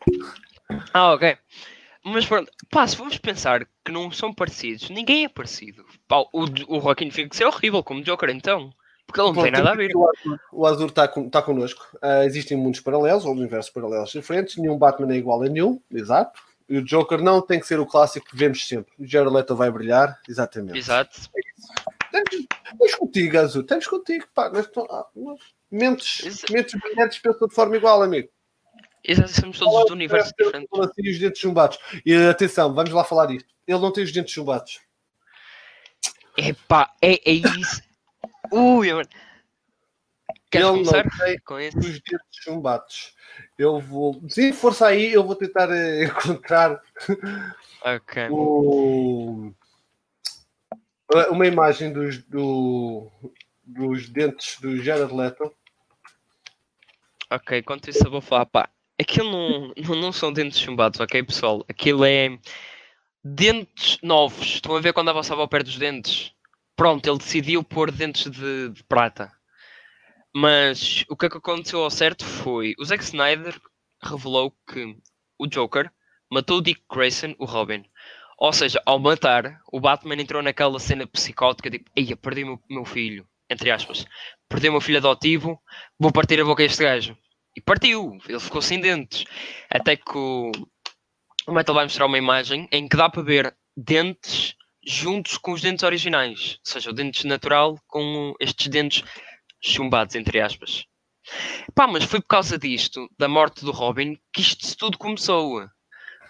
[0.93, 1.37] Ah, ok.
[2.03, 5.85] Mas pronto, pá, se vamos pensar que não são parecidos, ninguém é parecido.
[6.07, 8.71] Pá, o, o Joaquin Phoenix é horrível como Joker, então.
[9.07, 9.91] Porque ele não tem nada a ver.
[10.51, 11.85] O Azur está tá connosco.
[11.95, 14.57] Uh, existem muitos paralelos, ou universos paralelos diferentes.
[14.57, 16.41] Nenhum Batman é igual a nenhum, exato.
[16.67, 18.91] E o Joker não tem que ser o clássico que vemos sempre.
[18.97, 20.77] O Jared Leto vai brilhar, exatamente.
[20.77, 21.29] Exato.
[22.13, 23.61] Estamos contigo, Azul.
[23.61, 24.49] Estamos contigo, pá.
[24.49, 24.67] Nós,
[25.15, 25.39] nós,
[25.69, 28.29] mentes, mentes brilhantes pensam de forma igual, amigo.
[29.03, 30.67] Exato, somos todos do universo diferente.
[30.79, 31.77] Assim, os dentes chumbados.
[32.03, 33.47] E atenção, vamos lá falar disto.
[33.67, 34.79] Ele não tem os dentes chumbados.
[36.35, 37.81] Epá, é, é isso.
[38.51, 39.09] Ui, mano.
[40.51, 41.77] Queres ele começar com isso?
[41.77, 43.15] os dentes chumbados.
[43.57, 44.21] Eu vou.
[44.29, 46.81] Sim, força aí, eu vou tentar eh, encontrar
[47.83, 48.27] okay.
[48.29, 49.51] o...
[51.29, 53.11] uma imagem dos, do...
[53.63, 55.53] dos dentes do Jared Leto.
[57.31, 58.69] Ok, quanto isso eu vou falar, pá.
[58.99, 61.65] Aquilo não, não, não são dentes chumbados, ok, pessoal?
[61.67, 62.37] Aquilo é
[63.21, 64.45] dentes novos.
[64.45, 66.34] Estão a ver quando a vossa avó perde os dentes?
[66.75, 69.31] Pronto, ele decidiu pôr dentes de, de prata.
[70.33, 73.59] Mas o que, é que aconteceu ao certo foi o Zack Snyder
[74.03, 74.97] revelou que
[75.39, 75.89] o Joker
[76.29, 77.85] matou Dick Grayson, o Robin.
[78.37, 82.59] Ou seja, ao matar, o Batman entrou naquela cena psicótica tipo, eia, perdi o meu,
[82.69, 84.05] meu filho, entre aspas,
[84.49, 85.57] perdi o meu filho adotivo,
[85.97, 87.17] vou partir a boca a este gajo.
[87.55, 89.23] E partiu, ele ficou sem dentes.
[89.69, 90.51] Até que o,
[91.47, 94.53] o Metal vai mostrar uma imagem em que dá para ver dentes
[94.85, 96.59] juntos com os dentes originais.
[96.65, 99.03] Ou seja, o dente natural com estes dentes
[99.61, 100.85] chumbados, entre aspas.
[101.73, 105.67] Pá, mas foi por causa disto, da morte do Robin, que isto tudo começou.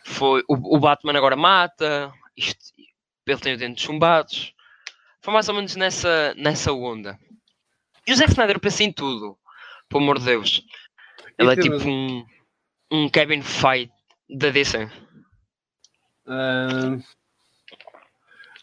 [0.06, 2.60] Foi o, o Batman agora mata, isto,
[3.28, 4.54] ele tem os dentes chumbados.
[5.22, 7.20] Foi mais ou menos nessa, nessa onda.
[8.08, 9.38] E o Zack Snyder pensa em tudo,
[9.90, 10.62] pelo amor de Deus.
[11.38, 12.26] Ele é tipo um,
[12.92, 13.92] um Kevin Feige
[14.30, 14.86] da DC.
[16.28, 17.04] Uh,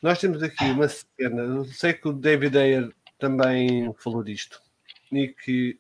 [0.03, 4.61] nós temos aqui uma cena, eu sei que o David Ayer também falou disto,
[5.13, 5.79] e que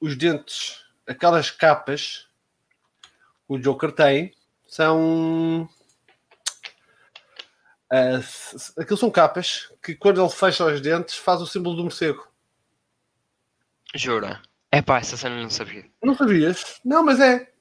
[0.00, 2.28] os dentes, aquelas capas
[3.02, 4.32] que o Joker tem,
[4.66, 5.68] são.
[7.92, 12.26] Uh, aquilo são capas que quando ele fecha os dentes faz o símbolo do morcego.
[13.94, 14.40] Jura?
[14.70, 15.84] É pá, essa cena não sabia.
[16.02, 16.80] Não sabias?
[16.84, 17.52] Não, mas é.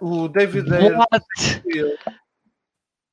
[0.00, 0.96] Uh, o David Ayer.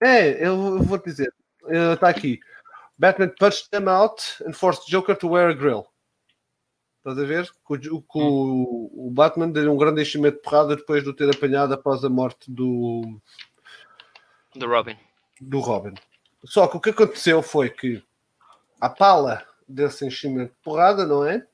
[0.02, 1.34] É, eu vou te dizer.
[1.68, 2.40] Está aqui.
[2.98, 5.88] Batman punched them out and forced Joker to wear a grill.
[7.00, 7.50] Estás a ver?
[7.68, 8.90] Que, o, que hum.
[8.94, 12.10] o, Batman deu um grande enchimento de porrada depois de o ter apanhado após a
[12.10, 13.20] morte do.
[14.56, 14.98] Do Robin.
[15.42, 15.96] Do Robin.
[16.46, 18.02] Só que o que aconteceu foi que
[18.80, 21.46] a pala desse enchimento de porrada, não é?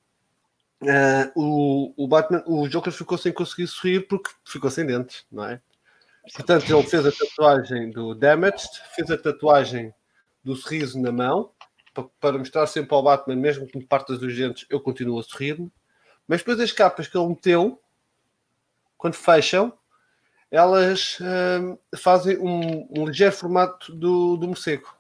[0.82, 5.46] Uh, o, o Batman, o Joker ficou sem conseguir sorrir porque ficou sem dentes, não
[5.46, 5.60] é?
[6.36, 9.94] Portanto, ele fez a tatuagem do Damaged, fez a tatuagem
[10.50, 11.52] do sorriso na mão,
[12.20, 15.72] para mostrar sempre ao Batman, mesmo que me partas dos dentes, eu continuo a sorrir-me.
[16.28, 17.80] Mas depois as capas que ele meteu,
[18.98, 19.74] quando fecham,
[20.52, 24.96] elas hum, fazem um, um, ligeiro formato do, do morcego.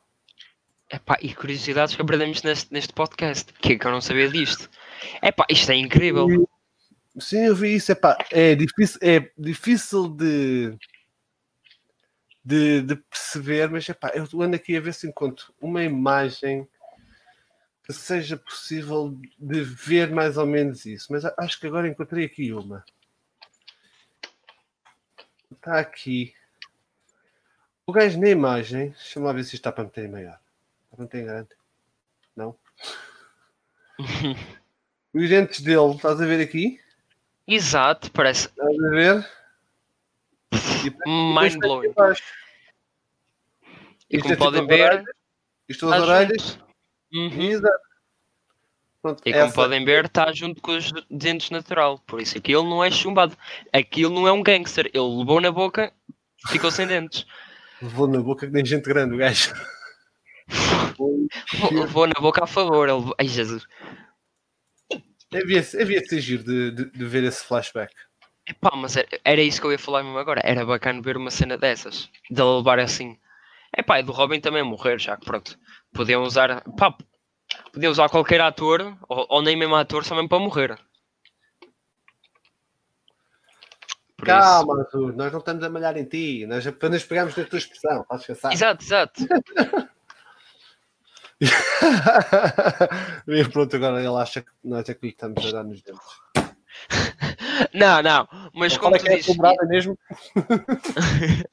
[0.91, 4.69] Epá, e curiosidades que aprendemos neste, neste podcast, que, é que eu não sabia disto.
[5.21, 6.27] Epá, isto é incrível.
[7.19, 7.91] Sim, eu vi isso.
[7.91, 10.75] Epá, é difícil, é difícil de
[12.49, 16.67] de, de perceber, mas epá, eu ando aqui a ver se encontro uma imagem
[17.83, 21.13] que seja possível de ver mais ou menos isso.
[21.13, 22.83] Mas acho que agora encontrei aqui uma.
[25.51, 26.33] Está aqui.
[27.85, 30.39] O gajo na imagem, deixa-me lá ver se isto está para meter em maior.
[30.85, 31.49] Está para meter em grande?
[32.35, 32.57] Não?
[35.13, 36.79] Os dentes dele, estás a ver aqui?
[37.47, 38.47] Exato, parece.
[38.47, 39.38] Estás a ver?
[41.05, 41.93] Mind blowing.
[44.09, 45.03] E como podem ver,
[45.67, 46.59] isto as orelhas.
[47.13, 47.61] Uhum.
[49.01, 49.55] Pronto, e como essa...
[49.55, 51.99] podem ver, está junto com os dentes natural.
[51.99, 53.37] Por isso aquilo não é chumbado.
[53.71, 54.87] Aquilo não é um gangster.
[54.93, 55.93] Ele levou na boca,
[56.47, 57.25] ficou sem dentes.
[57.81, 59.53] Levou na boca que nem gente grande, o gajo.
[61.71, 62.89] levou na boca a favor.
[62.89, 63.13] Ele...
[63.17, 63.65] Ai Jesus.
[65.31, 67.93] Havia, havia de ser giro de, de, de ver esse flashback.
[68.49, 70.41] Epá, mas era, era, isso que eu ia falar mesmo agora.
[70.43, 72.09] Era bacana ver uma cena dessas.
[72.31, 73.15] De levar assim.
[73.77, 75.55] Epá, e do Robin também morrer, já que pronto.
[75.93, 76.63] Podiam usar.
[76.75, 76.97] Pá,
[77.71, 80.79] podiam usar qualquer ator, ou, ou, nem mesmo ator, só mesmo para morrer.
[84.17, 84.81] Por Calma, isso...
[84.81, 86.47] Arthur, nós não estamos a malhar em ti.
[86.47, 88.01] Nós apenas pegamos na tua expressão.
[88.01, 88.53] Estás cansado.
[88.53, 89.27] Exato, exato.
[93.27, 96.01] e pronto, agora ele acha que nós é que lhe estamos a dar nos dentes.
[97.73, 99.35] Não, não, mas como tu é dizes.
[99.67, 99.97] mesmo.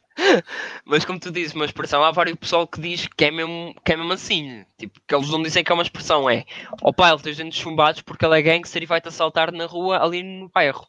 [0.84, 3.92] mas como tu dizes, uma expressão, há vários pessoal que diz que é mesmo, que
[3.92, 4.64] é mesmo assim.
[4.78, 6.44] Tipo, que eles não dizem que é uma expressão, é
[6.82, 9.66] o pai ele tem os dentes chumbados porque ele é gangster e vai-te assaltar na
[9.66, 10.86] rua ali no bairro.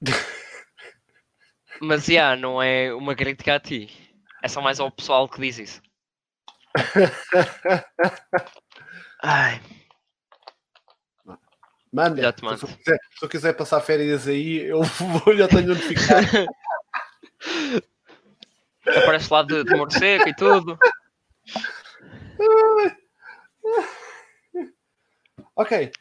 [1.80, 3.90] mas já, yeah, não é uma crítica a ti.
[4.42, 5.82] É só mais ao pessoal que diz isso.
[9.22, 9.60] Ai.
[11.92, 12.34] Manda.
[12.38, 14.82] Se, eu quiser, se eu quiser passar férias aí, eu
[15.24, 16.26] vou, já tenho notificado.
[18.86, 20.78] Aparece lá de, de morcego e tudo.
[25.54, 25.92] ok.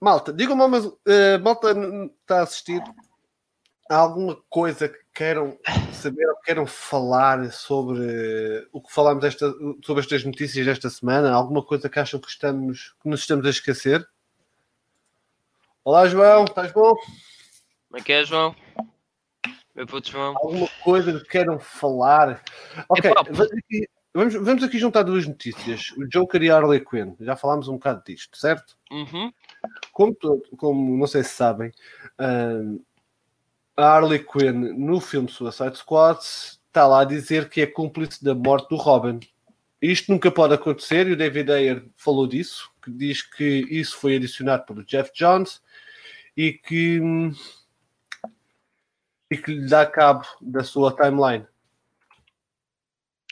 [0.00, 0.96] Malta, digam-me, mas uh,
[1.42, 1.74] Malta
[2.22, 2.82] está a assistir
[3.90, 5.58] a alguma coisa que queiram
[5.92, 9.52] saber ou queiram falar sobre o que falámos esta,
[9.84, 11.32] sobre estas notícias desta semana?
[11.32, 14.08] Alguma coisa que acham que, estamos, que nos estamos a esquecer?
[15.88, 16.94] Olá, João, estás bom?
[16.94, 18.54] Como é que é, João?
[19.74, 20.34] Meu puto João.
[20.36, 22.42] Alguma coisa que queiram falar?
[22.90, 27.14] Ok, vamos aqui, vamos, vamos aqui juntar duas notícias: o Joker e a Harley Quinn.
[27.18, 28.76] Já falámos um bocado disto, certo?
[28.90, 29.32] Uhum.
[29.90, 30.14] Como,
[30.58, 31.72] como não sei se sabem,
[32.20, 32.84] um,
[33.74, 38.34] a Harley Quinn no filme Suicide Squad está lá a dizer que é cúmplice da
[38.34, 39.20] morte do Robin.
[39.80, 44.16] Isto nunca pode acontecer e o David Ayer falou disso, que diz que isso foi
[44.16, 45.66] adicionado pelo Jeff Jones
[46.38, 47.00] e que,
[49.28, 51.44] e que lhe dá cabo da sua timeline.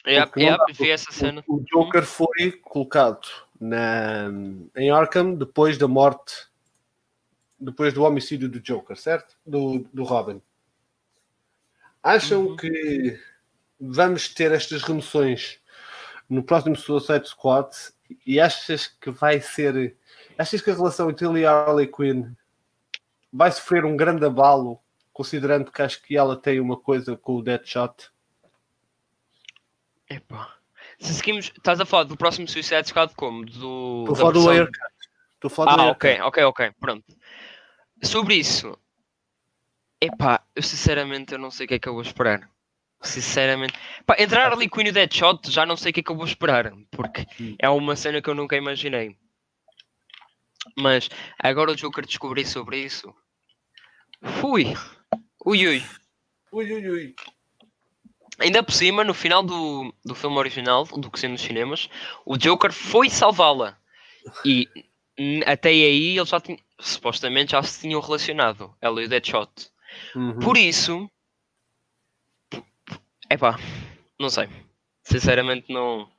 [0.04, 0.32] Yep,
[0.76, 1.44] vi essa cena.
[1.46, 3.28] O Joker foi colocado
[3.60, 4.28] na,
[4.74, 6.48] em Arkham depois da morte
[7.58, 9.36] depois do homicídio do Joker, certo?
[9.46, 10.42] Do, do Robin.
[12.02, 12.56] Acham uhum.
[12.56, 13.18] que
[13.80, 15.60] vamos ter estas remoções
[16.28, 17.70] no próximo Suicide Squad
[18.26, 19.96] e achas que vai ser.
[20.36, 22.34] Achas que a relação entre ele e Harley Quinn
[23.36, 24.80] vai sofrer um grande abalo,
[25.12, 28.10] considerando que acho que ela tem uma coisa com o Deadshot?
[30.08, 30.54] Epá.
[30.98, 33.44] Se seguimos, estás a falar do próximo Suicide Squad como?
[33.44, 34.78] Do, Estou a falar do Aircut.
[35.34, 37.04] Estou a falar do ah, ok, ok, ok, pronto.
[38.02, 38.78] Sobre isso,
[40.00, 42.48] epá, eu sinceramente eu não sei o que é que eu vou esperar.
[43.02, 43.74] Sinceramente,
[44.06, 46.24] pá, entrar ali com o Deadshot já não sei o que é que eu vou
[46.24, 47.54] esperar, porque hum.
[47.58, 49.18] é uma cena que eu nunca imaginei.
[50.78, 53.14] Mas agora o Joker descobri sobre isso.
[54.22, 54.74] Fui!
[55.44, 55.84] Ui ui!
[56.52, 57.14] Ui ui ui!
[58.38, 61.88] Ainda por cima, no final do, do filme original, do que sendo nos cinemas,
[62.24, 63.78] o Joker foi salvá-la.
[64.44, 64.68] E
[65.46, 66.42] até aí ele já
[66.78, 69.70] supostamente já se tinham relacionado, ela e o Deadshot.
[70.14, 70.38] Uhum.
[70.40, 71.10] Por isso,
[73.30, 73.58] é pá,
[74.20, 74.48] não sei.
[75.02, 76.10] Sinceramente, não,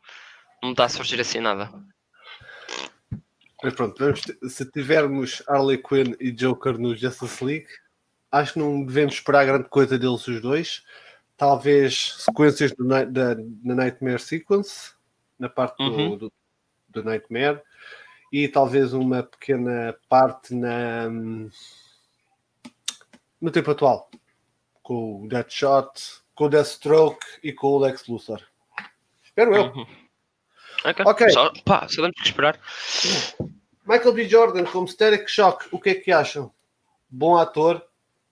[0.64, 1.72] não está a surgir assim nada.
[3.64, 4.22] Mas pronto, vamos
[4.54, 7.68] se tivermos Harley Quinn e Joker no Justice League,
[8.32, 10.84] acho que não devemos esperar grande coisa deles os dois.
[11.36, 14.94] Talvez sequências do, da, da Nightmare Sequence,
[15.38, 16.18] na parte uhum.
[16.18, 16.34] do, do,
[16.90, 17.62] do Nightmare
[18.32, 21.50] e talvez uma pequena parte na, no
[23.52, 24.10] tempo atual,
[24.84, 28.42] com o Deadshot, com o Deathstroke e com o Lex Luthor.
[29.24, 29.66] Espero eu.
[29.66, 29.86] Uhum.
[30.86, 31.06] Ok.
[31.06, 31.30] okay.
[31.30, 32.60] Só, pá, só temos que esperar.
[33.86, 34.28] Michael B.
[34.28, 36.52] Jordan como Static Shock, o que é que acham?
[37.10, 37.87] Bom ator?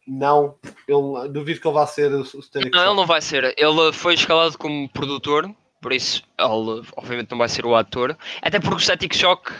[0.08, 0.56] Não,
[0.88, 3.56] eu duvido que ele vá ser o Static Não, ele não vai ser.
[3.58, 5.50] Ele foi escalado como produtor,
[5.82, 8.18] por isso ele obviamente não vai ser o ator.
[8.42, 9.52] Até porque o Static Shock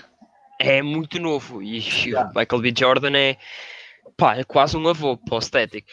[0.60, 2.30] é muito novo e yeah.
[2.30, 2.74] o Michael B.
[2.78, 3.38] Jordan é,
[4.16, 5.86] pá, é quase um avô para o Static.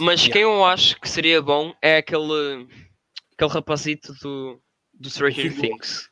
[0.00, 0.32] Mas yeah.
[0.32, 2.68] quem eu acho que seria bom é aquele,
[3.32, 4.60] aquele rapazito do,
[4.92, 6.10] do Stranger Things.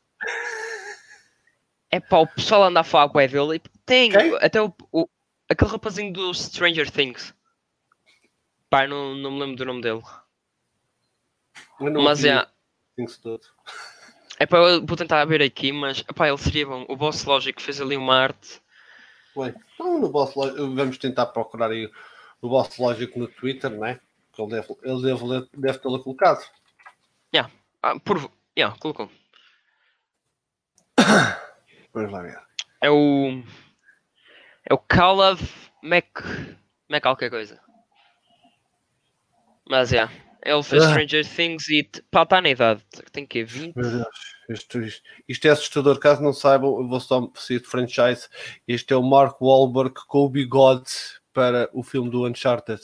[1.91, 5.07] É pá, o pessoal anda a falar com dele e tem até o, o,
[5.49, 7.35] aquele rapazinho do Stranger Things.
[8.69, 10.03] Pá, não, não me lembro do nome dele.
[11.81, 12.47] Mas é.
[14.39, 16.85] É para eu vou tentar ver aqui, mas epá, ele seria bom.
[16.89, 18.61] O Boss Logic fez ali uma arte.
[19.37, 21.91] Ué, então no Boss Logic, vamos tentar procurar aí
[22.41, 24.01] o Boss Logic no Twitter, não é?
[24.39, 26.45] Ele deve, ele deve, deve tê-lo colocado.
[27.35, 27.51] Yeah.
[27.83, 28.31] Ah, por...
[28.57, 29.11] yeah, colocou.
[31.95, 32.39] Vamos lá ver.
[32.83, 33.43] É o.
[34.69, 35.41] É o Caleb
[35.83, 36.21] Mac.
[36.89, 37.66] Mac qualquer coisa.
[39.69, 40.09] Mas é.
[40.45, 40.91] Ele fez ah.
[40.91, 42.81] Stranger Things e pá, está na idade.
[43.11, 43.75] Tem que 20.
[43.75, 44.07] Meu Deus,
[44.49, 45.99] isto, isto, isto, é assustador.
[45.99, 48.29] Caso não saibam, eu vou só sair de franchise.
[48.67, 50.91] Este é o Mark Wahlberg com o bigode
[51.33, 52.81] para o filme do Uncharted.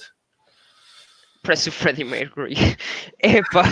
[1.42, 2.54] Parece o Freddie Mercury.
[3.22, 3.62] Epá,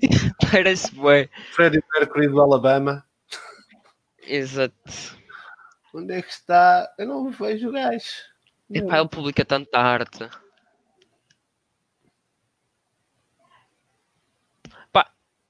[0.50, 1.28] parece bem.
[1.52, 3.04] Freddie Mercury do Alabama.
[4.22, 4.74] Exato.
[5.94, 6.90] Onde é que está?
[6.98, 8.04] Eu não vejo o gajo.
[8.70, 10.28] Epá, ele publica tanta arte.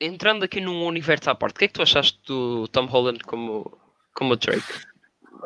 [0.00, 3.20] Entrando aqui num universo à parte, o que é que tu achaste do Tom Holland
[3.24, 3.78] como,
[4.14, 4.86] como Drake?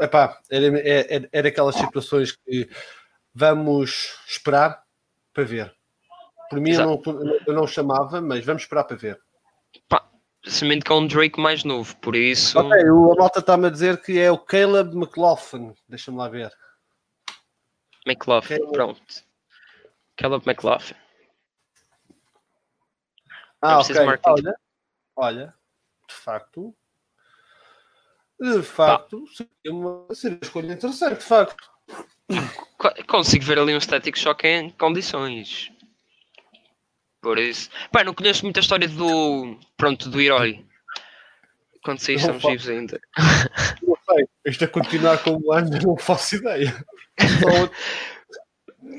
[0.01, 2.69] Epá, era, é, é, era, aquelas situações que
[3.35, 4.83] vamos esperar
[5.33, 5.75] para ver.
[6.49, 7.03] Por mim, eu não,
[7.47, 9.21] eu não, chamava, mas vamos esperar para ver.
[9.89, 10.11] Pá,
[10.43, 12.59] Especialmente com um Drake mais novo, por isso.
[12.59, 15.75] Ok, o, a malta está-me a dizer que é o Caleb McLaughlin.
[15.87, 16.51] Deixa-me lá ver.
[18.07, 18.73] McLaughlin, Caleb.
[18.73, 19.03] pronto.
[20.17, 20.97] Caleb McLaughlin.
[23.63, 23.97] Ah, ok.
[24.25, 24.55] Olha,
[25.17, 25.55] olha,
[26.09, 26.75] de facto.
[28.41, 31.71] De facto, seria uma, seria uma escolha interessante, de facto.
[33.07, 35.71] Consigo ver ali um static shock em condições.
[37.21, 37.69] Por isso.
[37.93, 39.59] Pá, não conheço muita história do.
[39.77, 40.65] Pronto, do herói.
[41.85, 43.01] Quando sei estamos vivos ainda.
[43.83, 44.29] Não sei.
[44.47, 46.75] Isto a continuar como o ano, não faço ideia.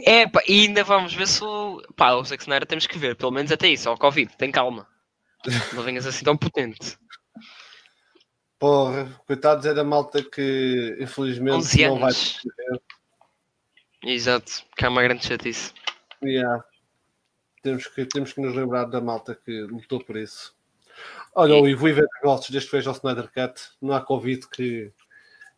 [0.06, 1.82] É, pá, e ainda vamos ver se o.
[1.96, 4.88] Pá, o Zack Snyder temos que ver, pelo menos até isso, ao Covid, tem calma.
[5.74, 6.98] Não venhas assim tão potente.
[8.60, 12.82] Porra, coitados é da malta que infelizmente não vai ver.
[14.04, 15.74] Exato, que é uma grande chatice.
[16.24, 16.64] Yeah.
[17.64, 20.56] Temos, que, temos que nos lembrar da malta que lutou por isso.
[21.36, 21.62] Olha, e...
[21.62, 24.92] o Ivo Ivete Gostos, desde que vejo o Snyder Cut, não há Covid que,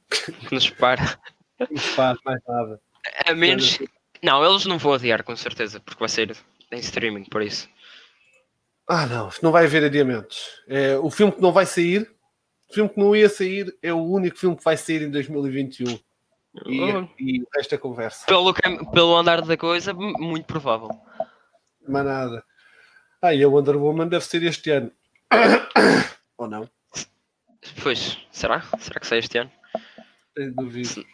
[0.09, 1.17] que nos para.
[1.57, 2.81] Que nos para mais nada.
[3.25, 3.79] A menos.
[4.24, 6.36] Não, eles não vão adiar, com certeza, porque vai ser
[6.71, 7.69] em streaming, por isso.
[8.88, 10.61] Ah, não, não vai haver adiamentos.
[10.67, 12.09] É, o filme que não vai sair,
[12.69, 15.99] o filme que não ia sair, é o único filme que vai sair em 2021.
[16.65, 17.09] E, oh.
[17.19, 18.26] e esta conversa.
[18.26, 18.53] Pelo,
[18.91, 20.89] pelo andar da coisa, muito provável.
[21.86, 22.43] Mas nada.
[23.21, 24.91] Ah, e a Wonder Woman deve ser este ano.
[26.38, 26.69] Ou não?
[27.82, 28.61] Pois, será?
[28.80, 29.51] Será que sai este ano?
[30.36, 31.05] Eu duvido.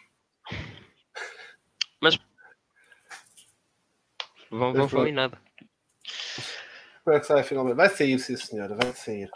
[2.00, 2.18] Mas
[4.50, 5.38] vão, vão falar em nada.
[6.98, 7.76] Espero que saia finalmente.
[7.76, 9.30] Vai sair, sim senhora, vai sair.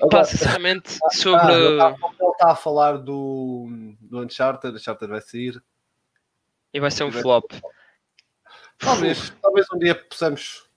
[0.00, 1.80] Agora, sinceramente, ah, sobre.
[1.80, 3.68] Ah, ele está a falar do,
[4.00, 5.62] do Uncharted, Uncharted vai sair.
[6.72, 7.50] E vai ser um flop.
[8.78, 10.68] Talvez, talvez um dia possamos.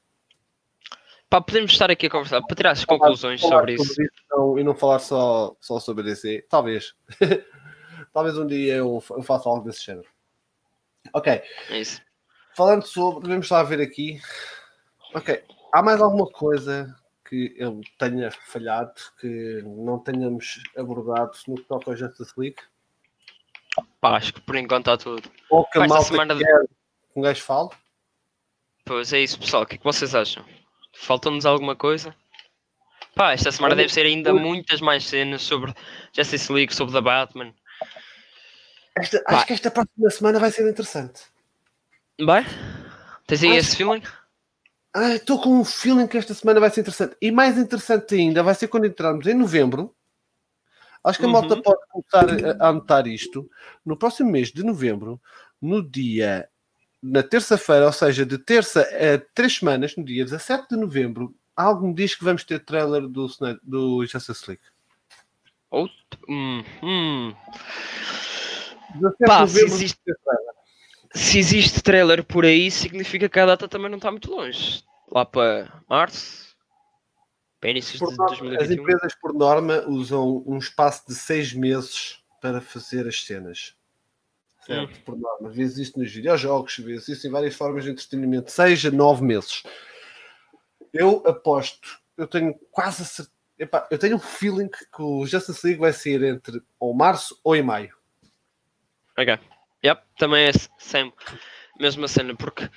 [1.29, 4.01] Pá, podemos estar aqui a conversar para tirar as conclusões falar sobre, sobre isso.
[4.01, 6.45] isso não, e não falar só, só sobre DC.
[6.49, 6.93] Talvez.
[8.13, 10.09] talvez um dia eu, eu faça algo desse género.
[11.13, 11.41] Ok.
[11.69, 12.01] É isso.
[12.55, 14.19] Falando sobre, vamos lá ver aqui.
[15.13, 15.43] Ok.
[15.73, 16.93] Há mais alguma coisa
[17.27, 22.57] que eu tenha falhado, que não tenhamos abordado no que toca ao Justice League?
[24.01, 25.31] Pá, acho que por enquanto está tudo.
[25.49, 27.69] Ou que a malta semana quer que um gajo fale?
[28.83, 29.63] Pois é isso, pessoal.
[29.63, 30.43] O que, é que vocês acham?
[30.93, 32.13] Faltou-nos alguma coisa?
[33.15, 35.73] Pá, esta semana deve ser ainda muitas mais cenas sobre
[36.13, 37.53] Justice League, sobre The Batman.
[38.97, 41.30] Esta, acho que esta próxima semana vai ser interessante.
[42.25, 42.45] Vai?
[43.27, 43.59] Tens aí acho...
[43.59, 44.01] esse feeling?
[45.15, 47.15] Estou com um feeling que esta semana vai ser interessante.
[47.21, 49.95] E mais interessante ainda vai ser quando entrarmos em novembro.
[51.03, 51.33] Acho que a uhum.
[51.33, 53.49] malta pode começar a anotar isto.
[53.83, 55.19] No próximo mês de novembro,
[55.61, 56.47] no dia
[57.01, 61.87] na terça-feira, ou seja, de terça a três semanas, no dia 17 de novembro, algo
[61.87, 63.27] me diz que vamos ter trailer do,
[63.63, 64.63] do Justice League.
[65.71, 65.95] Outro?
[66.29, 67.33] Hum, hum.
[69.25, 69.99] Pá, existe,
[71.13, 74.83] se existe trailer por aí, significa que a data também não está muito longe.
[75.11, 76.55] Lá para março,
[77.61, 78.61] de 2021.
[78.61, 83.75] As empresas, por norma, usam um espaço de seis meses para fazer as cenas
[84.65, 84.97] certo?
[84.97, 85.01] Hum.
[85.05, 85.49] Por norma.
[85.49, 89.63] Vês isto nos videojogos, vês isso em várias formas de entretenimento, seja nove meses.
[90.93, 93.31] Eu aposto, eu tenho quase certeza,
[93.91, 97.61] eu tenho um feeling que o Justice League vai ser entre ou março ou em
[97.61, 97.95] maio.
[99.17, 99.37] Ok.
[99.83, 101.25] Yep, também é sempre
[101.79, 102.69] mesma cena, porque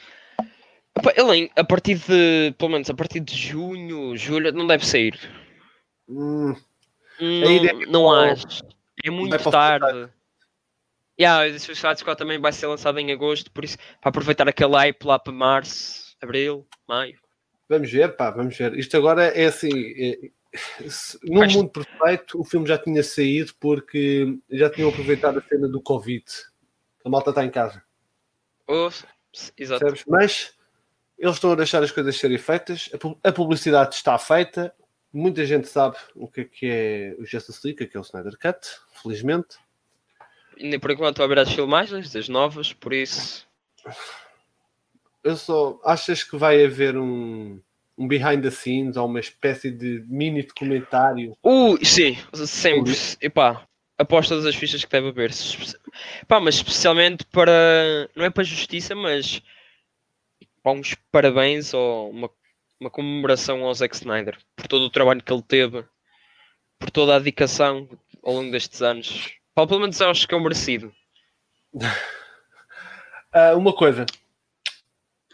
[1.17, 5.19] ele a partir de, pelo menos a partir de junho, julho, não deve sair.
[6.09, 6.55] Hum.
[7.21, 8.47] Não, não acho.
[9.05, 10.09] É muito tarde.
[11.21, 14.75] Yeah, o Suicide Squad também vai ser lançado em agosto, por isso, para aproveitar aquele
[14.75, 17.17] hype lá para março, abril, maio.
[17.69, 18.77] Vamos ver, pá, vamos ver.
[18.77, 19.71] Isto agora é assim.
[19.71, 20.19] É,
[21.23, 21.55] num Mas...
[21.55, 26.25] mundo perfeito, o filme já tinha saído porque já tinham aproveitado a cena do Covid.
[27.05, 27.83] A malta está em casa.
[28.67, 28.89] Oh,
[29.59, 29.85] exato.
[29.85, 30.05] Sabes?
[30.09, 30.55] Mas
[31.19, 32.91] eles estão a deixar as coisas serem feitas,
[33.23, 34.75] a publicidade está feita,
[35.13, 38.37] muita gente sabe o que é, que é o Justice League, que é o Snyder
[38.39, 38.67] Cut,
[39.03, 39.57] felizmente.
[40.59, 43.47] Ainda por enquanto a ver as filmagens das novas, por isso.
[45.23, 45.81] Eu só.
[45.85, 47.61] Achas que vai haver um,
[47.99, 51.37] um behind the scenes ou uma espécie de mini documentário?
[51.43, 52.93] Uh, sim, sempre.
[53.21, 53.67] Epá,
[53.99, 55.31] após todas as fichas que deve haver.
[56.27, 58.09] Pá, mas especialmente para.
[58.15, 59.43] Não é para justiça, mas.
[60.63, 62.31] Pá, uns parabéns ou uma,
[62.81, 65.85] uma comemoração ao Zack Snyder por todo o trabalho que ele teve,
[66.79, 67.89] por toda a dedicação
[68.23, 70.93] ao longo destes anos Paulo, pelo menos acho que é um merecido.
[71.73, 74.05] Uh, uma coisa,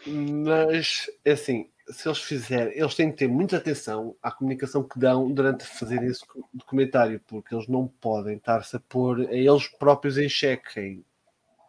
[0.05, 4.97] mas é assim, se eles fizerem, eles têm que ter muita atenção à comunicação que
[4.97, 6.23] dão durante fazer esse
[6.53, 10.79] documentário, porque eles não podem estar-se a pôr a eles próprios em xeque.
[10.79, 11.05] Em,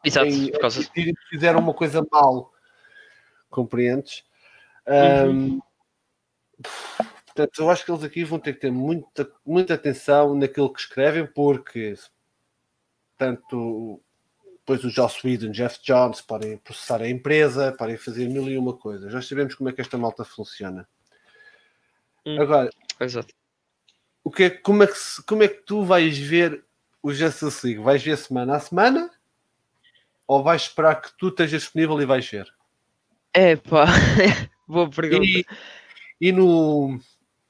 [0.05, 0.81] Exato, em, por causa...
[0.97, 2.53] em, fizeram uma coisa mal,
[3.51, 4.25] compreendes?
[4.87, 5.31] Uhum.
[5.31, 5.61] Um,
[7.27, 10.81] portanto, eu acho que eles aqui vão ter que ter muita, muita atenção naquilo que
[10.81, 11.95] escrevem, porque
[13.16, 14.01] tanto
[14.65, 18.73] depois o Joss Whedon, Jeff Jones podem processar a empresa, podem fazer mil e uma
[18.73, 19.13] coisas.
[19.13, 20.89] Nós sabemos como é que esta malta funciona.
[22.25, 23.35] Hum, Agora, exato.
[24.23, 24.95] O que é, como, é que,
[25.27, 26.65] como é que tu vais ver
[27.03, 27.83] o Justice League?
[27.83, 29.11] Vais ver semana a semana?
[30.29, 32.47] Ou vais esperar que tu estejas disponível e vais ver?
[33.35, 33.87] É pá,
[34.69, 35.25] boa pergunta.
[35.25, 35.45] E,
[36.21, 37.01] e, no,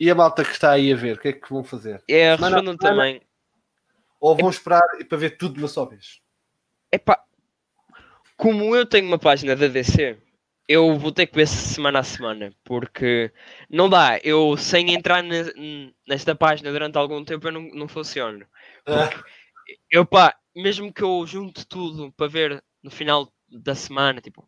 [0.00, 2.02] e a malta que está aí a ver, o que é que vão fazer?
[2.08, 3.20] É, respondam também.
[4.18, 6.21] Ou vão esperar para ver tudo de uma só vez?
[6.92, 7.24] Epá,
[8.36, 10.18] como eu tenho uma página da DC,
[10.68, 13.32] eu vou ter que ver semana a semana, porque
[13.68, 15.24] não dá, eu sem entrar
[16.06, 18.46] nesta página durante algum tempo eu não, não funciono.
[19.90, 24.46] Eu pá, mesmo que eu junte tudo para ver no final da semana, tipo,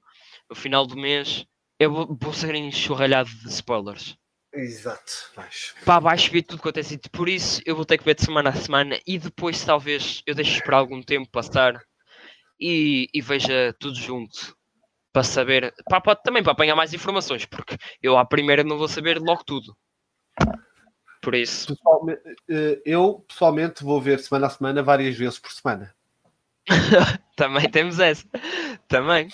[0.51, 1.47] no final do mês,
[1.79, 4.17] eu vou, vou ser enxurralhado de spoilers.
[4.53, 5.75] Exato, vais.
[5.85, 7.11] Pá, vais ver tudo quanto é sítio.
[7.11, 10.35] Por isso eu vou ter que ver de semana a semana e depois talvez eu
[10.35, 11.83] deixe esperar algum tempo passar
[12.59, 14.57] e, e veja tudo junto
[15.13, 18.89] para saber, para, para, também para apanhar mais informações, porque eu à primeira não vou
[18.89, 19.77] saber logo tudo.
[21.23, 21.75] Por isso.
[21.75, 25.95] Pessoalmente, eh, eu pessoalmente vou ver semana a semana várias vezes por semana.
[27.37, 28.27] também temos essa.
[28.89, 29.29] Também.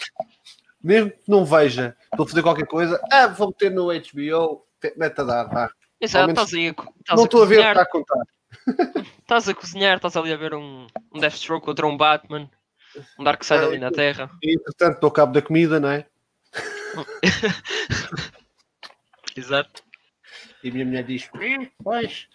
[0.83, 4.66] Mesmo que não veja, estou a fazer qualquer coisa, ah, vou meter no HBO,
[4.97, 5.71] mete a dar, vá.
[6.01, 8.25] Exato, estás aí a, estás não estou a ver o que está a contar.
[9.21, 12.51] Estás a cozinhar, estás ali a ver um, um Deathstroke contra um Batman.
[13.18, 14.30] Um Dark Side é, ali na Terra.
[14.43, 16.07] E entretanto, estou cabo da comida, não é?
[19.36, 19.82] Exato.
[20.62, 21.28] E a minha mulher diz:
[21.82, 22.28] Pois,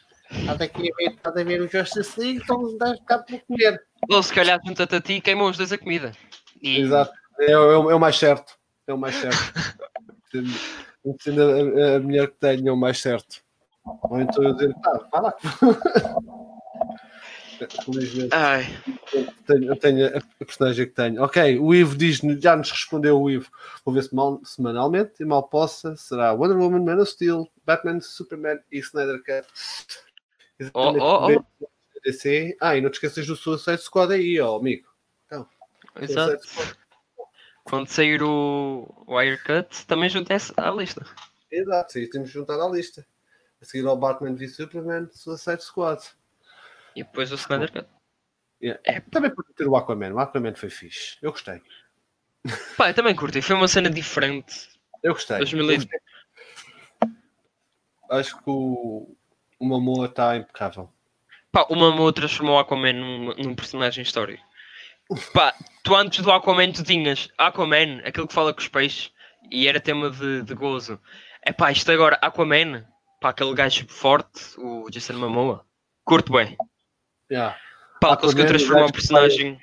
[0.60, 3.84] aqui a ver, está a ver o Justice League, então dá cabo para comer.
[4.10, 6.12] Ou se calhar junta-te a ti e queimam os dois a comida.
[6.62, 6.80] E...
[6.80, 8.58] Exato, é, é, é, o mais certo.
[8.88, 9.38] É o mais certo.
[11.22, 13.44] Sendo a, a, mulher que tenho, é o mais certo.
[13.84, 15.34] Ou então eu dizer: Tá, vai lá.
[18.32, 18.66] Ai.
[19.14, 21.24] Eu tenho, eu tenho a, personagem que tenho.
[21.24, 23.50] Ok, o Ivo diz já nos respondeu o Ivo.
[23.84, 25.96] Vou ver se mal, semanalmente e mal possa.
[25.96, 29.48] Será Wonder Woman, Man of Steel, Batman, Superman e Snyder Cut.
[30.74, 31.68] Oh, oh, oh.
[32.06, 32.56] DC.
[32.62, 34.88] Ah, e não te esqueças do Suicide Squad aí, ó, amigo.
[35.26, 35.48] Então,
[36.00, 36.48] Exato.
[37.64, 41.04] Quando sair o Wirecut, também juntei-se à lista.
[41.52, 43.06] Exato, sim, temos juntado à lista.
[43.60, 46.04] A seguir ao Batman v Superman, Suicide Squad.
[46.96, 47.86] E depois o Snyder.
[48.62, 48.82] Yeah.
[48.86, 50.14] É, também por ter o Aquaman.
[50.14, 51.18] O Aquaman foi fixe.
[51.22, 51.62] Eu gostei.
[52.78, 53.42] Pá, eu também curti.
[53.42, 54.70] Foi uma cena diferente.
[55.04, 55.38] Eu gostei.
[55.38, 55.70] 2000...
[55.70, 56.00] Eu gostei.
[58.10, 59.16] Acho que o,
[59.60, 60.90] o Momoa está impecável.
[61.52, 64.44] Pá, o Momoa transformou o Aquaman num, num personagem histórico.
[65.34, 69.12] Pá, tu antes do Aquaman tu tinhas Aquaman, aquele que fala com os peixes,
[69.52, 71.00] e era tema de, de gozo.
[71.42, 72.86] É pá, isto agora, Aquaman,
[73.22, 75.66] pá, aquele gajo forte, o Jason Momoa,
[76.04, 76.58] curto bem.
[77.32, 77.58] Yeah.
[78.00, 79.60] Pá, conseguiu transformar um personagem.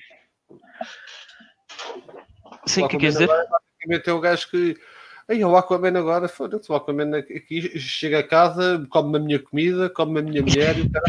[2.67, 3.29] Sim, o que quer dizer?
[3.29, 4.77] Basicamente é o gajo que.
[5.29, 9.89] Aí, o Aquaman agora, foda-se, o Aquaman aqui chega a casa, come a minha comida,
[9.89, 11.05] come a minha mulher e cara.